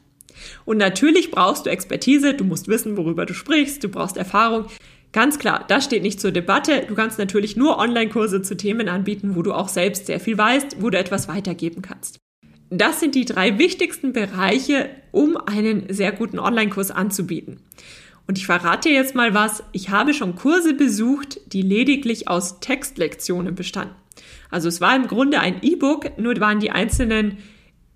Und 0.65 0.77
natürlich 0.77 1.31
brauchst 1.31 1.65
du 1.65 1.69
Expertise, 1.69 2.33
du 2.33 2.43
musst 2.43 2.67
wissen, 2.67 2.97
worüber 2.97 3.25
du 3.25 3.33
sprichst, 3.33 3.83
du 3.83 3.89
brauchst 3.89 4.17
Erfahrung. 4.17 4.65
Ganz 5.13 5.39
klar, 5.39 5.63
das 5.69 5.85
steht 5.85 6.03
nicht 6.03 6.19
zur 6.19 6.31
Debatte. 6.31 6.83
Du 6.87 6.95
kannst 6.95 7.17
natürlich 7.17 7.55
nur 7.55 7.77
Online-Kurse 7.77 8.41
zu 8.41 8.57
Themen 8.57 8.89
anbieten, 8.89 9.35
wo 9.35 9.41
du 9.41 9.53
auch 9.53 9.69
selbst 9.69 10.07
sehr 10.07 10.19
viel 10.19 10.37
weißt, 10.37 10.81
wo 10.81 10.89
du 10.89 10.97
etwas 10.97 11.29
weitergeben 11.29 11.81
kannst. 11.81 12.19
Das 12.69 12.99
sind 12.99 13.15
die 13.15 13.23
drei 13.23 13.57
wichtigsten 13.57 14.11
Bereiche, 14.11 14.89
um 15.11 15.37
einen 15.37 15.85
sehr 15.93 16.11
guten 16.11 16.39
Online-Kurs 16.39 16.91
anzubieten. 16.91 17.61
Und 18.27 18.37
ich 18.37 18.45
verrate 18.45 18.89
dir 18.89 18.95
jetzt 18.95 19.15
mal 19.15 19.33
was. 19.33 19.63
Ich 19.71 19.89
habe 19.89 20.13
schon 20.13 20.35
Kurse 20.35 20.73
besucht, 20.73 21.39
die 21.53 21.61
lediglich 21.61 22.27
aus 22.27 22.59
Textlektionen 22.59 23.55
bestanden. 23.55 23.95
Also 24.49 24.67
es 24.67 24.81
war 24.81 24.95
im 24.95 25.07
Grunde 25.07 25.39
ein 25.39 25.61
E-Book, 25.61 26.17
nur 26.17 26.39
waren 26.39 26.59
die 26.59 26.71
einzelnen 26.71 27.37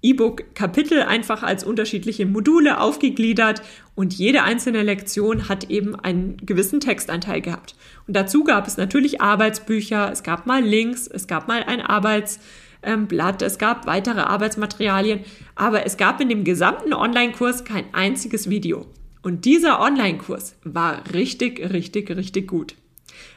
E-Book-Kapitel 0.01 1.01
einfach 1.01 1.43
als 1.43 1.63
unterschiedliche 1.63 2.25
Module 2.25 2.79
aufgegliedert 2.79 3.61
und 3.95 4.13
jede 4.13 4.43
einzelne 4.43 4.81
Lektion 4.81 5.49
hat 5.49 5.69
eben 5.69 5.95
einen 5.95 6.37
gewissen 6.37 6.79
Textanteil 6.79 7.41
gehabt. 7.41 7.75
Und 8.07 8.15
dazu 8.15 8.45
gab 8.45 8.65
es 8.65 8.77
natürlich 8.77 9.19
Arbeitsbücher, 9.19 10.09
es 10.11 10.23
gab 10.23 10.45
mal 10.45 10.63
Links, 10.63 11.07
es 11.07 11.27
gab 11.27 11.49
mal 11.49 11.63
ein 11.63 11.81
Arbeitsblatt, 11.81 13.41
es 13.41 13.57
gab 13.57 13.87
weitere 13.87 14.21
Arbeitsmaterialien, 14.21 15.21
aber 15.55 15.85
es 15.85 15.97
gab 15.97 16.21
in 16.21 16.29
dem 16.29 16.45
gesamten 16.45 16.93
Online-Kurs 16.93 17.65
kein 17.65 17.93
einziges 17.93 18.49
Video. 18.49 18.85
Und 19.21 19.45
dieser 19.45 19.81
Online-Kurs 19.81 20.55
war 20.63 21.03
richtig, 21.13 21.59
richtig, 21.71 22.09
richtig 22.15 22.47
gut. 22.47 22.75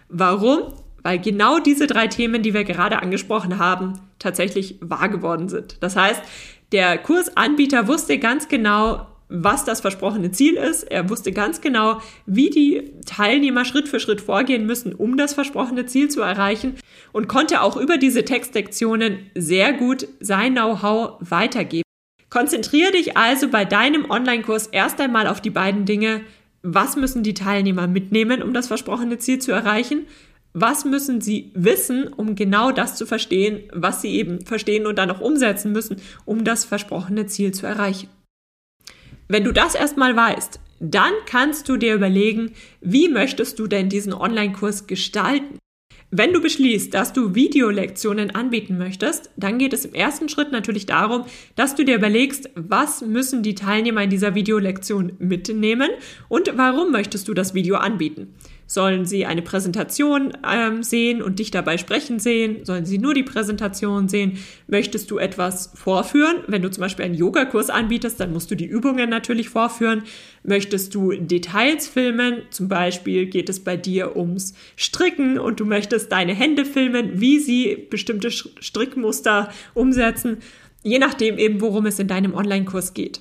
Warum? 0.09 0.75
Weil 1.03 1.19
genau 1.19 1.59
diese 1.59 1.87
drei 1.87 2.07
Themen, 2.07 2.43
die 2.43 2.55
wir 2.55 2.65
gerade 2.65 3.03
angesprochen 3.03 3.59
haben, 3.59 3.95
tatsächlich 4.21 4.77
wahr 4.81 5.09
geworden 5.09 5.49
sind. 5.49 5.77
Das 5.81 5.97
heißt, 5.97 6.23
der 6.71 6.99
Kursanbieter 6.99 7.89
wusste 7.89 8.19
ganz 8.19 8.47
genau, 8.49 9.07
was 9.29 9.65
das 9.65 9.81
versprochene 9.81 10.31
Ziel 10.31 10.55
ist. 10.55 10.85
Er 10.85 11.09
wusste 11.09 11.33
ganz 11.33 11.61
genau, 11.61 12.01
wie 12.27 12.51
die 12.51 12.93
Teilnehmer 13.07 13.65
Schritt 13.65 13.89
für 13.89 13.99
Schritt 13.99 14.21
vorgehen 14.21 14.67
müssen, 14.67 14.95
um 14.95 15.17
das 15.17 15.35
versprochene 15.35 15.87
Ziel 15.87 16.09
zu 16.09 16.21
erreichen 16.21 16.77
und 17.13 17.29
konnte 17.29 17.63
auch 17.63 17.77
über 17.77 17.97
diese 17.99 18.25
Textlektionen 18.25 19.31
sehr 19.35 19.73
gut 19.73 20.07
sein 20.21 20.53
Know-how 20.53 21.17
weitergeben. 21.21 21.83
Konzentriere 22.33 22.93
dich 22.93 23.15
also 23.19 23.49
bei 23.49 23.67
deinem 23.67 24.11
Online-Kurs 24.11 24.69
erst 24.69 24.99
einmal 25.03 25.27
auf 25.27 25.43
die 25.43 25.51
beiden 25.51 25.85
Dinge, 25.85 26.23
was 26.63 26.97
müssen 26.97 27.23
die 27.23 27.35
Teilnehmer 27.35 27.87
mitnehmen, 27.87 28.43
um 28.43 28.55
das 28.55 28.69
versprochene 28.69 29.19
Ziel 29.19 29.39
zu 29.39 29.53
erreichen? 29.53 30.07
Was 30.55 30.87
müssen 30.87 31.21
sie 31.21 31.51
wissen, 31.55 32.09
um 32.09 32.35
genau 32.35 32.73
das 32.73 32.97
zu 32.97 33.05
verstehen, 33.05 33.69
was 33.75 34.01
sie 34.01 34.15
eben 34.15 34.47
verstehen 34.47 34.87
und 34.87 34.97
dann 34.97 35.11
auch 35.11 35.21
umsetzen 35.21 35.73
müssen, 35.73 35.97
um 36.25 36.43
das 36.43 36.65
versprochene 36.65 37.27
Ziel 37.27 37.53
zu 37.53 37.67
erreichen? 37.67 38.09
Wenn 39.29 39.45
du 39.45 39.53
das 39.53 39.75
erstmal 39.75 40.17
weißt, 40.17 40.59
dann 40.81 41.13
kannst 41.27 41.69
du 41.69 41.77
dir 41.77 41.95
überlegen, 41.95 42.53
wie 42.81 43.11
möchtest 43.11 43.59
du 43.59 43.67
denn 43.67 43.91
diesen 43.91 44.15
Online-Kurs 44.15 44.87
gestalten? 44.87 45.59
Wenn 46.15 46.35
du 46.35 46.43
beschließt, 46.43 46.93
dass 46.93 47.15
du 47.15 47.35
Videolektionen 47.35 48.35
anbieten 48.35 48.77
möchtest, 48.77 49.31
dann 49.39 49.57
geht 49.57 49.73
es 49.73 49.87
im 49.87 49.95
ersten 49.95 50.29
Schritt 50.29 50.53
natürlich 50.53 50.85
darum, 50.85 51.25
dass 51.57 51.75
du 51.75 51.87
dir 51.87 51.95
überlegst, 51.95 52.51
was 52.55 53.01
müssen 53.01 53.43
die 53.43 53.55
Teilnehmer 53.55 54.03
in 54.03 54.11
dieser 54.11 54.35
Videolektion 54.35 55.13
mitnehmen 55.19 55.89
und 56.29 56.53
warum 56.55 56.93
möchtest 56.93 57.29
du 57.29 57.33
das 57.33 57.55
Video 57.55 57.77
anbieten. 57.77 58.35
Sollen 58.73 59.05
sie 59.05 59.27
eine 59.27 59.43
Präsentation 59.43 60.33
ähm, 60.51 60.83
sehen 60.83 61.21
und 61.21 61.41
dich 61.41 61.51
dabei 61.51 61.77
sprechen 61.77 62.19
sehen? 62.19 62.65
Sollen 62.65 62.87
sie 62.87 62.97
nur 62.97 63.13
die 63.13 63.23
Präsentation 63.23 64.09
sehen? 64.09 64.39
Möchtest 64.67 65.11
du 65.11 65.19
etwas 65.19 65.73
vorführen? 65.75 66.39
Wenn 66.47 66.63
du 66.63 66.71
zum 66.71 66.81
Beispiel 66.81 67.05
einen 67.05 67.15
Yogakurs 67.15 67.69
anbietest, 67.69 68.19
dann 68.19 68.33
musst 68.33 68.51
du 68.51 68.55
die 68.55 68.65
Übungen 68.65 69.11
natürlich 69.11 69.51
vorführen. 69.51 70.05
Möchtest 70.43 70.95
du 70.95 71.13
Details 71.13 71.87
filmen? 71.87 72.45
Zum 72.49 72.69
Beispiel 72.69 73.27
geht 73.27 73.51
es 73.51 73.61
bei 73.61 73.77
dir 73.77 74.17
ums 74.17 74.55
Stricken 74.75 75.39
und 75.39 75.61
du 75.61 75.67
möchtest 75.67 76.11
deine 76.11 76.33
Hände 76.33 76.65
filmen, 76.65 77.21
wie 77.21 77.41
sie 77.41 77.77
bestimmte 77.91 78.31
Strickmuster 78.31 79.53
umsetzen, 79.75 80.39
je 80.83 80.99
nachdem 80.99 81.37
eben, 81.37 81.61
worum 81.61 81.85
es 81.85 81.99
in 81.99 82.09
deinem 82.09 82.33
Online-Kurs 82.33 82.95
geht. 82.95 83.21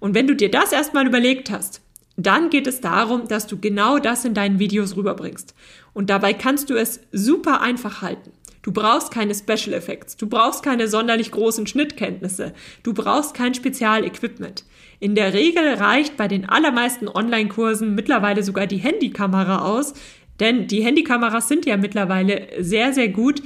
Und 0.00 0.14
wenn 0.14 0.26
du 0.26 0.34
dir 0.34 0.50
das 0.50 0.72
erstmal 0.72 1.06
überlegt 1.06 1.50
hast, 1.50 1.82
dann 2.18 2.50
geht 2.50 2.66
es 2.66 2.80
darum, 2.80 3.28
dass 3.28 3.46
du 3.46 3.58
genau 3.58 3.98
das 3.98 4.24
in 4.24 4.34
deinen 4.34 4.58
Videos 4.58 4.96
rüberbringst. 4.96 5.54
Und 5.94 6.10
dabei 6.10 6.34
kannst 6.34 6.68
du 6.68 6.74
es 6.74 7.00
super 7.12 7.60
einfach 7.60 8.02
halten. 8.02 8.32
Du 8.62 8.72
brauchst 8.72 9.12
keine 9.12 9.34
Special 9.34 9.72
Effects, 9.72 10.16
du 10.16 10.26
brauchst 10.26 10.62
keine 10.64 10.88
sonderlich 10.88 11.30
großen 11.30 11.66
Schnittkenntnisse, 11.66 12.52
du 12.82 12.92
brauchst 12.92 13.34
kein 13.34 13.54
Spezialequipment. 13.54 14.64
In 14.98 15.14
der 15.14 15.32
Regel 15.32 15.74
reicht 15.74 16.16
bei 16.16 16.26
den 16.26 16.48
allermeisten 16.48 17.08
Online-Kursen 17.08 17.94
mittlerweile 17.94 18.42
sogar 18.42 18.66
die 18.66 18.78
Handykamera 18.78 19.64
aus, 19.64 19.94
denn 20.40 20.66
die 20.66 20.82
Handykameras 20.82 21.48
sind 21.48 21.66
ja 21.66 21.76
mittlerweile 21.76 22.48
sehr, 22.58 22.92
sehr 22.92 23.08
gut 23.08 23.42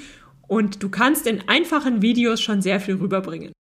und 0.48 0.82
du 0.82 0.88
kannst 0.88 1.26
in 1.26 1.46
einfachen 1.46 2.00
Videos 2.00 2.40
schon 2.40 2.62
sehr 2.62 2.80
viel 2.80 2.94
rüberbringen. 2.94 3.52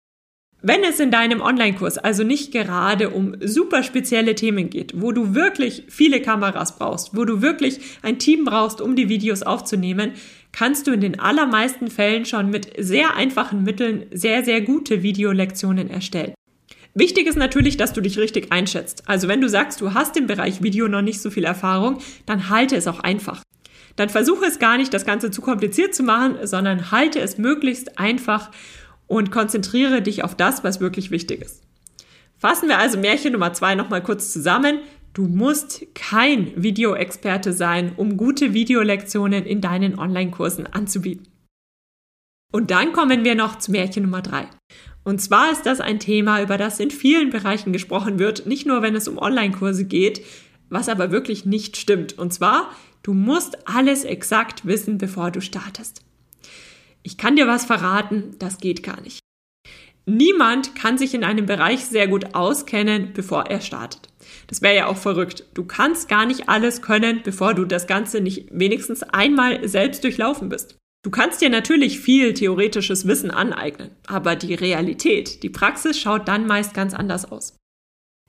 Wenn 0.62 0.84
es 0.84 1.00
in 1.00 1.10
deinem 1.10 1.40
Online-Kurs 1.40 1.96
also 1.96 2.22
nicht 2.22 2.52
gerade 2.52 3.10
um 3.10 3.34
super 3.40 3.82
spezielle 3.82 4.34
Themen 4.34 4.68
geht, 4.68 5.00
wo 5.00 5.10
du 5.10 5.34
wirklich 5.34 5.84
viele 5.88 6.20
Kameras 6.20 6.76
brauchst, 6.76 7.16
wo 7.16 7.24
du 7.24 7.40
wirklich 7.40 7.80
ein 8.02 8.18
Team 8.18 8.44
brauchst, 8.44 8.82
um 8.82 8.94
die 8.94 9.08
Videos 9.08 9.42
aufzunehmen, 9.42 10.12
kannst 10.52 10.86
du 10.86 10.92
in 10.92 11.00
den 11.00 11.18
allermeisten 11.18 11.88
Fällen 11.88 12.26
schon 12.26 12.50
mit 12.50 12.72
sehr 12.76 13.16
einfachen 13.16 13.64
Mitteln 13.64 14.04
sehr, 14.12 14.44
sehr 14.44 14.60
gute 14.60 15.02
Videolektionen 15.02 15.88
erstellen. 15.88 16.34
Wichtig 16.92 17.26
ist 17.26 17.38
natürlich, 17.38 17.78
dass 17.78 17.94
du 17.94 18.02
dich 18.02 18.18
richtig 18.18 18.52
einschätzt. 18.52 19.04
Also 19.06 19.28
wenn 19.28 19.40
du 19.40 19.48
sagst, 19.48 19.80
du 19.80 19.94
hast 19.94 20.16
im 20.18 20.26
Bereich 20.26 20.62
Video 20.62 20.88
noch 20.88 21.02
nicht 21.02 21.22
so 21.22 21.30
viel 21.30 21.44
Erfahrung, 21.44 22.00
dann 22.26 22.50
halte 22.50 22.76
es 22.76 22.86
auch 22.86 23.00
einfach. 23.00 23.42
Dann 23.96 24.08
versuche 24.08 24.44
es 24.44 24.58
gar 24.58 24.76
nicht, 24.76 24.92
das 24.92 25.06
Ganze 25.06 25.30
zu 25.30 25.40
kompliziert 25.40 25.94
zu 25.94 26.02
machen, 26.02 26.36
sondern 26.44 26.90
halte 26.90 27.20
es 27.20 27.38
möglichst 27.38 27.98
einfach 27.98 28.50
und 29.10 29.32
konzentriere 29.32 30.02
dich 30.02 30.22
auf 30.22 30.36
das, 30.36 30.62
was 30.62 30.80
wirklich 30.80 31.10
wichtig 31.10 31.42
ist. 31.42 31.64
Fassen 32.38 32.68
wir 32.68 32.78
also 32.78 32.96
Märchen 32.96 33.32
Nummer 33.32 33.52
zwei 33.52 33.74
nochmal 33.74 34.04
kurz 34.04 34.32
zusammen. 34.32 34.78
Du 35.14 35.26
musst 35.26 35.84
kein 35.96 36.52
Videoexperte 36.54 37.52
sein, 37.52 37.92
um 37.96 38.16
gute 38.16 38.54
Videolektionen 38.54 39.44
in 39.44 39.60
deinen 39.60 39.98
Online-Kursen 39.98 40.68
anzubieten. 40.68 41.26
Und 42.52 42.70
dann 42.70 42.92
kommen 42.92 43.24
wir 43.24 43.34
noch 43.34 43.58
zu 43.58 43.72
Märchen 43.72 44.04
Nummer 44.04 44.22
drei. 44.22 44.46
Und 45.02 45.20
zwar 45.20 45.50
ist 45.50 45.66
das 45.66 45.80
ein 45.80 45.98
Thema, 45.98 46.40
über 46.40 46.56
das 46.56 46.78
in 46.78 46.92
vielen 46.92 47.30
Bereichen 47.30 47.72
gesprochen 47.72 48.20
wird, 48.20 48.46
nicht 48.46 48.64
nur 48.64 48.80
wenn 48.80 48.94
es 48.94 49.08
um 49.08 49.18
Online-Kurse 49.18 49.86
geht, 49.86 50.24
was 50.68 50.88
aber 50.88 51.10
wirklich 51.10 51.46
nicht 51.46 51.76
stimmt. 51.76 52.16
Und 52.16 52.32
zwar, 52.32 52.70
du 53.02 53.12
musst 53.12 53.66
alles 53.66 54.04
exakt 54.04 54.66
wissen, 54.66 54.98
bevor 54.98 55.32
du 55.32 55.40
startest. 55.40 56.04
Ich 57.02 57.16
kann 57.16 57.36
dir 57.36 57.46
was 57.46 57.64
verraten, 57.64 58.36
das 58.38 58.58
geht 58.58 58.82
gar 58.82 59.00
nicht. 59.00 59.20
Niemand 60.06 60.74
kann 60.74 60.98
sich 60.98 61.14
in 61.14 61.24
einem 61.24 61.46
Bereich 61.46 61.84
sehr 61.84 62.08
gut 62.08 62.34
auskennen, 62.34 63.12
bevor 63.12 63.46
er 63.46 63.60
startet. 63.60 64.08
Das 64.48 64.62
wäre 64.62 64.74
ja 64.74 64.86
auch 64.86 64.96
verrückt. 64.96 65.44
Du 65.54 65.64
kannst 65.64 66.08
gar 66.08 66.26
nicht 66.26 66.48
alles 66.48 66.82
können, 66.82 67.20
bevor 67.22 67.54
du 67.54 67.64
das 67.64 67.86
Ganze 67.86 68.20
nicht 68.20 68.48
wenigstens 68.50 69.02
einmal 69.02 69.68
selbst 69.68 70.02
durchlaufen 70.02 70.48
bist. 70.48 70.76
Du 71.02 71.10
kannst 71.10 71.40
dir 71.40 71.48
natürlich 71.48 72.00
viel 72.00 72.34
theoretisches 72.34 73.06
Wissen 73.06 73.30
aneignen, 73.30 73.90
aber 74.06 74.36
die 74.36 74.54
Realität, 74.54 75.42
die 75.42 75.48
Praxis 75.48 75.98
schaut 75.98 76.28
dann 76.28 76.46
meist 76.46 76.74
ganz 76.74 76.92
anders 76.92 77.30
aus. 77.30 77.56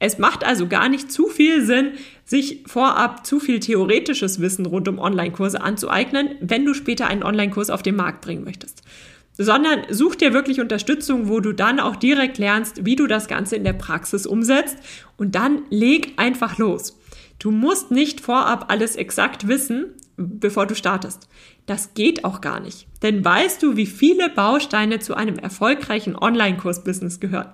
Es 0.01 0.17
macht 0.17 0.43
also 0.43 0.67
gar 0.67 0.89
nicht 0.89 1.11
zu 1.11 1.27
viel 1.27 1.63
Sinn, 1.63 1.91
sich 2.25 2.63
vorab 2.65 3.23
zu 3.23 3.39
viel 3.39 3.59
theoretisches 3.59 4.41
Wissen 4.41 4.65
rund 4.65 4.87
um 4.87 4.97
Online-Kurse 4.97 5.61
anzueignen, 5.61 6.29
wenn 6.41 6.65
du 6.65 6.73
später 6.73 7.05
einen 7.05 7.21
Online-Kurs 7.21 7.69
auf 7.69 7.83
den 7.83 7.97
Markt 7.97 8.21
bringen 8.21 8.43
möchtest. 8.43 8.81
Sondern 9.37 9.81
such 9.91 10.15
dir 10.15 10.33
wirklich 10.33 10.59
Unterstützung, 10.59 11.29
wo 11.29 11.39
du 11.39 11.53
dann 11.53 11.79
auch 11.79 11.95
direkt 11.95 12.39
lernst, 12.39 12.83
wie 12.83 12.95
du 12.95 13.05
das 13.05 13.27
Ganze 13.27 13.55
in 13.55 13.63
der 13.63 13.73
Praxis 13.73 14.25
umsetzt 14.25 14.75
und 15.17 15.35
dann 15.35 15.61
leg 15.69 16.13
einfach 16.17 16.57
los. 16.57 16.99
Du 17.37 17.51
musst 17.51 17.91
nicht 17.91 18.21
vorab 18.21 18.71
alles 18.71 18.95
exakt 18.95 19.47
wissen, 19.47 19.93
bevor 20.17 20.65
du 20.65 20.73
startest. 20.73 21.27
Das 21.67 21.93
geht 21.93 22.25
auch 22.25 22.41
gar 22.41 22.59
nicht. 22.59 22.87
Denn 23.03 23.23
weißt 23.23 23.61
du, 23.61 23.77
wie 23.77 23.85
viele 23.85 24.29
Bausteine 24.29 24.97
zu 24.97 25.13
einem 25.13 25.37
erfolgreichen 25.37 26.15
Online-Kurs-Business 26.15 27.19
gehören? 27.19 27.53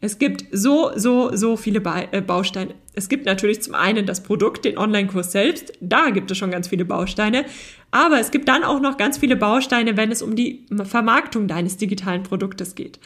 Es 0.00 0.18
gibt 0.18 0.44
so, 0.52 0.90
so, 0.94 1.34
so 1.34 1.56
viele 1.56 1.82
äh, 2.12 2.20
Bausteine. 2.20 2.74
Es 2.94 3.08
gibt 3.08 3.24
natürlich 3.26 3.62
zum 3.62 3.74
einen 3.74 4.06
das 4.06 4.22
Produkt, 4.22 4.64
den 4.64 4.78
Online-Kurs 4.78 5.32
selbst. 5.32 5.72
Da 5.80 6.10
gibt 6.10 6.30
es 6.30 6.38
schon 6.38 6.50
ganz 6.50 6.68
viele 6.68 6.84
Bausteine. 6.84 7.46
Aber 7.90 8.20
es 8.20 8.30
gibt 8.30 8.48
dann 8.48 8.62
auch 8.62 8.80
noch 8.80 8.98
ganz 8.98 9.18
viele 9.18 9.36
Bausteine, 9.36 9.96
wenn 9.96 10.12
es 10.12 10.22
um 10.22 10.36
die 10.36 10.66
Vermarktung 10.84 11.48
deines 11.48 11.78
digitalen 11.78 12.22
Produktes 12.22 12.74
geht. 12.74 12.98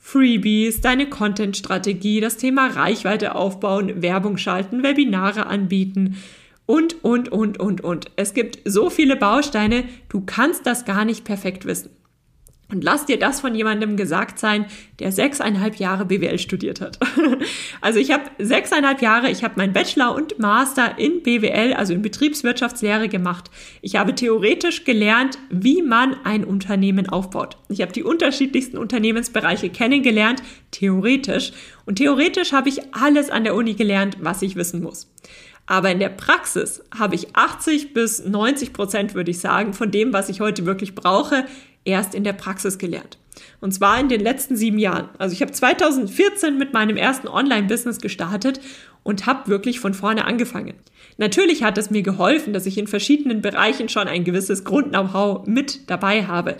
Freebies, 0.00 0.80
deine 0.80 1.08
Content-Strategie, 1.08 2.20
das 2.20 2.36
Thema 2.36 2.66
Reichweite 2.66 3.34
aufbauen, 3.34 4.02
Werbung 4.02 4.36
schalten, 4.36 4.82
Webinare 4.82 5.46
anbieten 5.46 6.16
und, 6.66 7.02
und, 7.02 7.30
und, 7.32 7.58
und, 7.58 7.80
und. 7.80 8.10
Es 8.16 8.34
gibt 8.34 8.58
so 8.64 8.90
viele 8.90 9.16
Bausteine, 9.16 9.84
du 10.08 10.20
kannst 10.20 10.66
das 10.66 10.84
gar 10.84 11.04
nicht 11.04 11.24
perfekt 11.24 11.64
wissen. 11.64 11.90
Und 12.70 12.82
lass 12.82 13.04
dir 13.04 13.18
das 13.18 13.40
von 13.40 13.54
jemandem 13.54 13.96
gesagt 13.96 14.38
sein, 14.38 14.66
der 14.98 15.12
sechseinhalb 15.12 15.76
Jahre 15.76 16.06
BWL 16.06 16.38
studiert 16.38 16.80
hat. 16.80 16.98
also 17.80 17.98
ich 17.98 18.10
habe 18.10 18.24
sechseinhalb 18.38 19.02
Jahre, 19.02 19.30
ich 19.30 19.44
habe 19.44 19.54
meinen 19.56 19.74
Bachelor 19.74 20.14
und 20.14 20.38
Master 20.38 20.98
in 20.98 21.22
BWL, 21.22 21.74
also 21.74 21.92
in 21.92 22.00
Betriebswirtschaftslehre 22.00 23.08
gemacht. 23.08 23.50
Ich 23.82 23.96
habe 23.96 24.14
theoretisch 24.14 24.84
gelernt, 24.84 25.38
wie 25.50 25.82
man 25.82 26.16
ein 26.24 26.44
Unternehmen 26.44 27.08
aufbaut. 27.08 27.58
Ich 27.68 27.82
habe 27.82 27.92
die 27.92 28.02
unterschiedlichsten 28.02 28.78
Unternehmensbereiche 28.78 29.68
kennengelernt, 29.68 30.42
theoretisch. 30.70 31.52
Und 31.84 31.96
theoretisch 31.96 32.52
habe 32.52 32.70
ich 32.70 32.80
alles 32.94 33.28
an 33.28 33.44
der 33.44 33.54
Uni 33.54 33.74
gelernt, 33.74 34.16
was 34.20 34.40
ich 34.42 34.56
wissen 34.56 34.82
muss. 34.82 35.10
Aber 35.66 35.90
in 35.90 35.98
der 35.98 36.10
Praxis 36.10 36.82
habe 36.98 37.14
ich 37.14 37.36
80 37.36 37.94
bis 37.94 38.24
90 38.24 38.72
Prozent, 38.72 39.14
würde 39.14 39.30
ich 39.30 39.40
sagen, 39.40 39.72
von 39.72 39.90
dem, 39.90 40.12
was 40.12 40.28
ich 40.28 40.40
heute 40.40 40.66
wirklich 40.66 40.94
brauche, 40.94 41.46
erst 41.84 42.14
in 42.14 42.24
der 42.24 42.32
Praxis 42.32 42.78
gelernt. 42.78 43.18
Und 43.60 43.72
zwar 43.72 43.98
in 43.98 44.08
den 44.08 44.20
letzten 44.20 44.56
sieben 44.56 44.78
Jahren. 44.78 45.08
Also 45.18 45.32
ich 45.32 45.42
habe 45.42 45.52
2014 45.52 46.56
mit 46.56 46.72
meinem 46.72 46.96
ersten 46.96 47.28
Online-Business 47.28 47.98
gestartet 47.98 48.60
und 49.02 49.26
habe 49.26 49.48
wirklich 49.48 49.80
von 49.80 49.94
vorne 49.94 50.24
angefangen. 50.24 50.74
Natürlich 51.16 51.62
hat 51.62 51.78
es 51.78 51.90
mir 51.90 52.02
geholfen, 52.02 52.52
dass 52.52 52.66
ich 52.66 52.78
in 52.78 52.86
verschiedenen 52.86 53.42
Bereichen 53.42 53.88
schon 53.88 54.08
ein 54.08 54.24
gewisses 54.24 54.64
Grund-Know-how 54.64 55.46
mit 55.46 55.90
dabei 55.90 56.26
habe. 56.26 56.56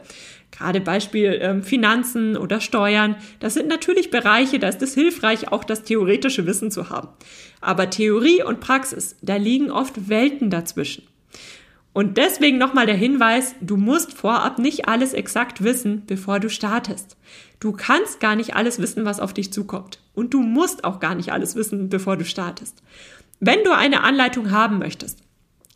Gerade 0.51 0.81
Beispiel 0.81 1.39
ähm, 1.43 1.65
Finanzen 1.65 2.37
oder 2.37 2.61
Steuern. 2.61 3.17
Das 3.41 3.55
sind 3.55 3.67
natürlich 3.67 4.11
Bereiche, 4.11 4.61
da 4.61 4.69
ist 4.69 4.83
es 4.83 4.95
hilfreich, 4.95 5.51
auch 5.51 5.65
das 5.65 5.83
theoretische 5.83 6.47
Wissen 6.47 6.71
zu 6.71 6.91
haben. 6.91 7.09
Aber 7.61 7.91
Theorie 7.91 8.43
und 8.45 8.61
Praxis, 8.61 9.17
da 9.21 9.35
liegen 9.37 9.73
oft 9.73 10.09
Welten 10.09 10.51
dazwischen. 10.51 11.03
Und 11.95 12.19
deswegen 12.19 12.59
nochmal 12.59 12.87
der 12.87 12.97
Hinweis, 12.97 13.55
du 13.61 13.77
musst 13.77 14.13
vorab 14.13 14.59
nicht 14.59 14.89
alles 14.89 15.15
exakt 15.15 15.63
wissen, 15.63 16.03
bevor 16.07 16.41
du 16.41 16.51
startest. 16.51 17.17
Du 17.61 17.71
kannst 17.71 18.19
gar 18.19 18.35
nicht 18.35 18.57
alles 18.57 18.81
wissen, 18.81 19.05
was 19.05 19.21
auf 19.21 19.33
dich 19.33 19.53
zukommt. 19.53 20.01
Und 20.13 20.35
du 20.35 20.41
musst 20.41 20.83
auch 20.83 20.99
gar 20.99 21.15
nicht 21.15 21.33
alles 21.33 21.55
wissen, 21.55 21.89
bevor 21.89 22.17
du 22.17 22.25
startest. 22.25 22.83
Wenn 23.39 23.63
du 23.63 23.75
eine 23.75 24.03
Anleitung 24.03 24.51
haben 24.51 24.81
möchtest, 24.81 25.21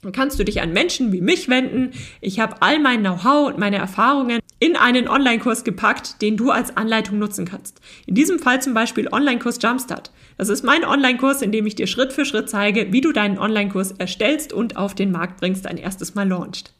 dann 0.02 0.12
kannst 0.12 0.38
du 0.38 0.44
dich 0.44 0.60
an 0.60 0.72
Menschen 0.72 1.12
wie 1.12 1.20
mich 1.20 1.48
wenden. 1.48 1.90
Ich 2.20 2.38
habe 2.38 2.62
all 2.62 2.78
mein 2.78 3.00
Know-how 3.00 3.48
und 3.48 3.58
meine 3.58 3.78
Erfahrungen 3.78 4.40
in 4.60 4.76
einen 4.76 5.08
Online-Kurs 5.08 5.64
gepackt, 5.64 6.22
den 6.22 6.36
du 6.36 6.50
als 6.50 6.76
Anleitung 6.76 7.18
nutzen 7.18 7.44
kannst. 7.46 7.80
In 8.06 8.14
diesem 8.14 8.38
Fall 8.38 8.62
zum 8.62 8.74
Beispiel 8.74 9.08
Online-Kurs 9.10 9.58
Jumpstart. 9.60 10.12
Das 10.36 10.48
ist 10.50 10.62
mein 10.62 10.84
Online-Kurs, 10.84 11.42
in 11.42 11.50
dem 11.50 11.66
ich 11.66 11.74
dir 11.74 11.88
Schritt 11.88 12.12
für 12.12 12.24
Schritt 12.24 12.48
zeige, 12.48 12.92
wie 12.92 13.00
du 13.00 13.10
deinen 13.10 13.38
Online-Kurs 13.38 13.92
erstellst 13.92 14.52
und 14.52 14.76
auf 14.76 14.94
den 14.94 15.10
Markt 15.10 15.40
bringst, 15.40 15.66
ein 15.66 15.78
erstes 15.78 16.14
Mal 16.14 16.28
launcht. 16.28 16.72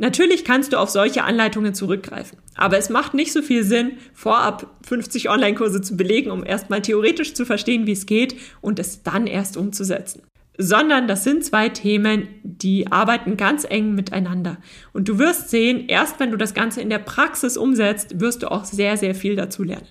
Natürlich 0.00 0.44
kannst 0.44 0.72
du 0.72 0.76
auf 0.78 0.90
solche 0.90 1.24
Anleitungen 1.24 1.74
zurückgreifen, 1.74 2.38
aber 2.54 2.78
es 2.78 2.88
macht 2.88 3.14
nicht 3.14 3.32
so 3.32 3.42
viel 3.42 3.64
Sinn, 3.64 3.98
vorab 4.14 4.76
50 4.86 5.28
Online-Kurse 5.28 5.82
zu 5.82 5.96
belegen, 5.96 6.30
um 6.30 6.46
erstmal 6.46 6.82
theoretisch 6.82 7.34
zu 7.34 7.44
verstehen, 7.44 7.86
wie 7.86 7.92
es 7.92 8.06
geht 8.06 8.36
und 8.60 8.78
es 8.78 9.02
dann 9.02 9.26
erst 9.26 9.56
umzusetzen 9.56 10.22
sondern 10.58 11.06
das 11.06 11.22
sind 11.22 11.44
zwei 11.44 11.68
Themen, 11.68 12.28
die 12.42 12.90
arbeiten 12.90 13.36
ganz 13.36 13.64
eng 13.64 13.94
miteinander. 13.94 14.58
Und 14.92 15.08
du 15.08 15.18
wirst 15.18 15.50
sehen, 15.50 15.84
erst 15.88 16.18
wenn 16.18 16.32
du 16.32 16.36
das 16.36 16.52
Ganze 16.52 16.80
in 16.80 16.90
der 16.90 16.98
Praxis 16.98 17.56
umsetzt, 17.56 18.20
wirst 18.20 18.42
du 18.42 18.50
auch 18.50 18.64
sehr, 18.64 18.96
sehr 18.96 19.14
viel 19.14 19.36
dazu 19.36 19.62
lernen. 19.62 19.86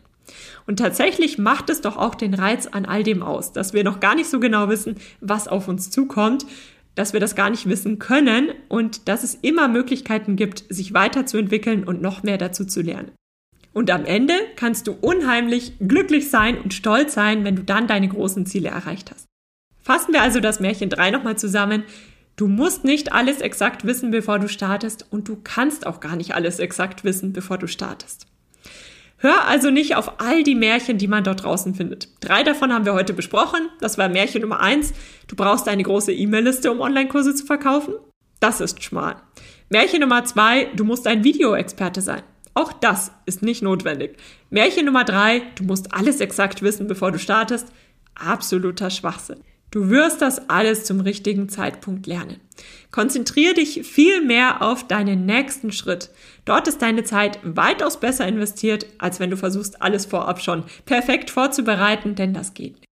Und 0.68 0.80
tatsächlich 0.80 1.38
macht 1.38 1.70
es 1.70 1.80
doch 1.80 1.96
auch 1.96 2.14
den 2.14 2.34
Reiz 2.34 2.68
an 2.68 2.86
all 2.86 3.02
dem 3.02 3.24
aus, 3.24 3.54
dass 3.54 3.74
wir 3.74 3.86
noch 3.86 4.02
gar 4.02 4.14
nicht 4.14 4.30
so 4.30 4.42
genau 4.42 4.68
wissen, 4.68 4.96
was 5.22 5.48
auf 5.48 5.70
uns 5.70 5.90
zukommt, 5.90 6.46
dass 6.96 7.14
wir 7.14 7.22
das 7.22 7.36
gar 7.36 7.50
nicht 7.50 7.70
wissen 7.70 7.98
können 8.00 8.50
und 8.68 9.08
dass 9.08 9.24
es 9.24 9.36
immer 9.36 9.70
Möglichkeiten 9.70 10.36
gibt, 10.36 10.66
sich 10.68 10.94
weiterzuentwickeln 10.94 11.86
und 11.86 12.02
noch 12.02 12.24
mehr 12.24 12.38
dazu 12.38 12.66
zu 12.66 12.82
lernen. 12.82 13.12
Und 13.72 13.90
am 13.92 14.04
Ende 14.04 14.34
kannst 14.58 14.88
du 14.88 14.98
unheimlich 15.00 15.74
glücklich 15.80 16.30
sein 16.30 16.60
und 16.60 16.74
stolz 16.74 17.14
sein, 17.14 17.46
wenn 17.46 17.56
du 17.56 17.64
dann 17.64 17.88
deine 17.88 18.10
großen 18.10 18.46
Ziele 18.46 18.70
erreicht 18.70 19.12
hast. 19.12 19.28
Fassen 19.88 20.12
wir 20.12 20.22
also 20.22 20.42
das 20.42 20.60
Märchen 20.60 20.90
3 20.90 21.12
nochmal 21.12 21.38
zusammen. 21.38 21.86
Du 22.36 22.50
musst 22.50 22.84
nicht 22.84 23.14
alles 23.14 23.40
exakt 23.40 23.86
wissen, 23.86 24.12
bevor 24.12 24.38
du 24.38 24.50
startest 24.50 25.06
und 25.12 25.30
du 25.30 25.38
kannst 25.42 25.88
auch 25.88 26.02
gar 26.02 26.18
nicht 26.18 26.36
alles 26.36 26.60
exakt 26.60 27.06
wissen, 27.06 27.32
bevor 27.32 27.58
du 27.58 27.70
startest. 27.70 28.28
Hör 29.16 29.48
also 29.48 29.70
nicht 29.70 29.96
auf 29.96 30.20
all 30.20 30.44
die 30.44 30.56
Märchen, 30.56 30.98
die 30.98 31.08
man 31.08 31.24
dort 31.24 31.44
draußen 31.44 31.74
findet. 31.74 32.10
Drei 32.20 32.44
davon 32.44 32.74
haben 32.74 32.84
wir 32.84 32.96
heute 32.96 33.14
besprochen. 33.14 33.70
Das 33.80 33.98
war 33.98 34.10
Märchen 34.10 34.42
Nummer 34.42 34.60
eins. 34.60 34.92
Du 35.28 35.38
brauchst 35.38 35.70
eine 35.70 35.84
große 35.84 36.12
E-Mail-Liste, 36.12 36.70
um 36.70 36.82
Online-Kurse 36.82 37.34
zu 37.34 37.46
verkaufen. 37.46 37.94
Das 38.42 38.60
ist 38.60 38.84
schmal. 38.84 39.16
Märchen 39.70 40.02
Nummer 40.02 40.26
zwei, 40.26 40.66
du 40.76 40.84
musst 40.84 41.08
ein 41.08 41.24
Videoexperte 41.24 42.02
sein. 42.02 42.24
Auch 42.56 42.74
das 42.74 43.14
ist 43.26 43.42
nicht 43.42 43.62
notwendig. 43.62 44.18
Märchen 44.50 44.86
Nummer 44.86 45.06
drei, 45.06 45.44
du 45.56 45.64
musst 45.64 45.94
alles 45.94 46.20
exakt 46.20 46.62
wissen, 46.62 46.88
bevor 46.88 47.14
du 47.14 47.20
startest. 47.20 47.70
Absoluter 48.16 48.90
Schwachsinn. 48.90 49.47
Du 49.70 49.90
wirst 49.90 50.22
das 50.22 50.50
alles 50.50 50.86
zum 50.86 51.02
richtigen 51.02 51.50
Zeitpunkt 51.50 52.08
lernen. 52.08 52.40
Konzentriere 52.92 53.56
dich 53.56 53.86
viel 53.86 54.22
mehr 54.22 54.62
auf 54.62 54.88
deinen 54.88 55.26
nächsten 55.26 55.74
Schritt. 55.74 56.10
Dort 56.46 56.68
ist 56.70 56.82
deine 56.82 57.04
Zeit 57.04 57.40
weitaus 57.44 58.00
besser 58.00 58.26
investiert, 58.26 58.86
als 58.98 59.20
wenn 59.20 59.30
du 59.30 59.36
versuchst, 59.36 59.82
alles 59.82 60.06
vorab 60.06 60.42
schon 60.42 60.64
perfekt 60.86 61.30
vorzubereiten, 61.30 62.16
denn 62.16 62.34
das 62.34 62.54
geht 62.54 62.76
nicht. 62.76 62.88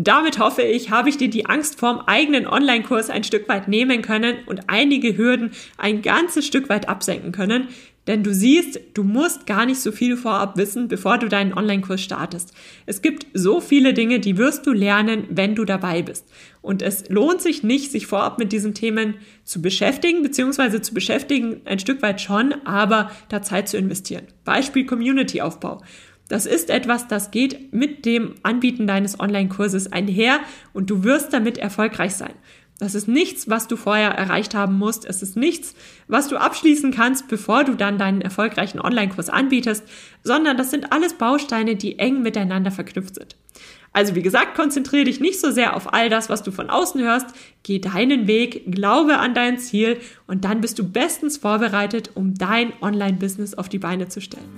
Damit 0.00 0.38
hoffe 0.38 0.62
ich, 0.62 0.90
habe 0.90 1.08
ich 1.08 1.16
dir 1.16 1.28
die 1.28 1.46
Angst 1.46 1.80
vorm 1.80 1.98
eigenen 2.06 2.46
Online-Kurs 2.46 3.10
ein 3.10 3.24
Stück 3.24 3.48
weit 3.48 3.66
nehmen 3.66 4.02
können 4.02 4.36
und 4.46 4.68
einige 4.68 5.16
Hürden 5.16 5.50
ein 5.76 6.02
ganzes 6.02 6.46
Stück 6.46 6.68
weit 6.68 6.88
absenken 6.88 7.32
können. 7.32 7.68
Denn 8.08 8.22
du 8.22 8.32
siehst, 8.32 8.80
du 8.94 9.04
musst 9.04 9.46
gar 9.46 9.66
nicht 9.66 9.80
so 9.80 9.92
viel 9.92 10.16
vorab 10.16 10.56
wissen, 10.56 10.88
bevor 10.88 11.18
du 11.18 11.28
deinen 11.28 11.52
Online-Kurs 11.52 12.00
startest. 12.00 12.54
Es 12.86 13.02
gibt 13.02 13.26
so 13.34 13.60
viele 13.60 13.92
Dinge, 13.92 14.18
die 14.18 14.38
wirst 14.38 14.66
du 14.66 14.72
lernen, 14.72 15.24
wenn 15.28 15.54
du 15.54 15.66
dabei 15.66 16.00
bist. 16.00 16.26
Und 16.62 16.80
es 16.80 17.10
lohnt 17.10 17.42
sich 17.42 17.62
nicht, 17.62 17.92
sich 17.92 18.06
vorab 18.06 18.38
mit 18.38 18.50
diesen 18.50 18.72
Themen 18.72 19.16
zu 19.44 19.60
beschäftigen, 19.60 20.22
beziehungsweise 20.22 20.80
zu 20.80 20.94
beschäftigen 20.94 21.60
ein 21.66 21.78
Stück 21.78 22.00
weit 22.00 22.22
schon, 22.22 22.54
aber 22.64 23.10
da 23.28 23.42
Zeit 23.42 23.68
zu 23.68 23.76
investieren. 23.76 24.24
Beispiel 24.42 24.86
Community-Aufbau. 24.86 25.82
Das 26.28 26.46
ist 26.46 26.70
etwas, 26.70 27.08
das 27.08 27.30
geht 27.30 27.72
mit 27.74 28.06
dem 28.06 28.34
Anbieten 28.42 28.86
deines 28.86 29.20
Online-Kurses 29.20 29.92
einher 29.92 30.40
und 30.72 30.88
du 30.88 31.04
wirst 31.04 31.32
damit 31.34 31.58
erfolgreich 31.58 32.14
sein. 32.14 32.34
Das 32.78 32.94
ist 32.94 33.08
nichts, 33.08 33.50
was 33.50 33.66
du 33.66 33.76
vorher 33.76 34.10
erreicht 34.10 34.54
haben 34.54 34.78
musst. 34.78 35.04
Es 35.04 35.20
ist 35.20 35.36
nichts, 35.36 35.74
was 36.06 36.28
du 36.28 36.36
abschließen 36.36 36.92
kannst, 36.92 37.26
bevor 37.26 37.64
du 37.64 37.74
dann 37.74 37.98
deinen 37.98 38.20
erfolgreichen 38.20 38.80
Online-Kurs 38.80 39.30
anbietest, 39.30 39.82
sondern 40.22 40.56
das 40.56 40.70
sind 40.70 40.92
alles 40.92 41.14
Bausteine, 41.14 41.74
die 41.74 41.98
eng 41.98 42.22
miteinander 42.22 42.70
verknüpft 42.70 43.16
sind. 43.16 43.36
Also 43.92 44.14
wie 44.14 44.22
gesagt, 44.22 44.54
konzentriere 44.54 45.04
dich 45.04 45.18
nicht 45.18 45.40
so 45.40 45.50
sehr 45.50 45.74
auf 45.74 45.92
all 45.92 46.08
das, 46.08 46.28
was 46.28 46.44
du 46.44 46.52
von 46.52 46.70
außen 46.70 47.00
hörst. 47.00 47.26
Geh 47.64 47.80
deinen 47.80 48.28
Weg, 48.28 48.70
glaube 48.70 49.18
an 49.18 49.34
dein 49.34 49.58
Ziel 49.58 49.98
und 50.28 50.44
dann 50.44 50.60
bist 50.60 50.78
du 50.78 50.88
bestens 50.88 51.38
vorbereitet, 51.38 52.12
um 52.14 52.34
dein 52.34 52.72
Online-Business 52.80 53.54
auf 53.54 53.68
die 53.68 53.78
Beine 53.78 54.08
zu 54.08 54.20
stellen. 54.20 54.48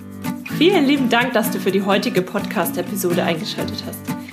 Vielen 0.57 0.85
lieben 0.85 1.09
Dank, 1.09 1.33
dass 1.33 1.49
du 1.49 1.59
für 1.59 1.71
die 1.71 1.81
heutige 1.81 2.21
Podcast-Episode 2.21 3.23
eingeschaltet 3.23 3.83
hast. 3.87 4.30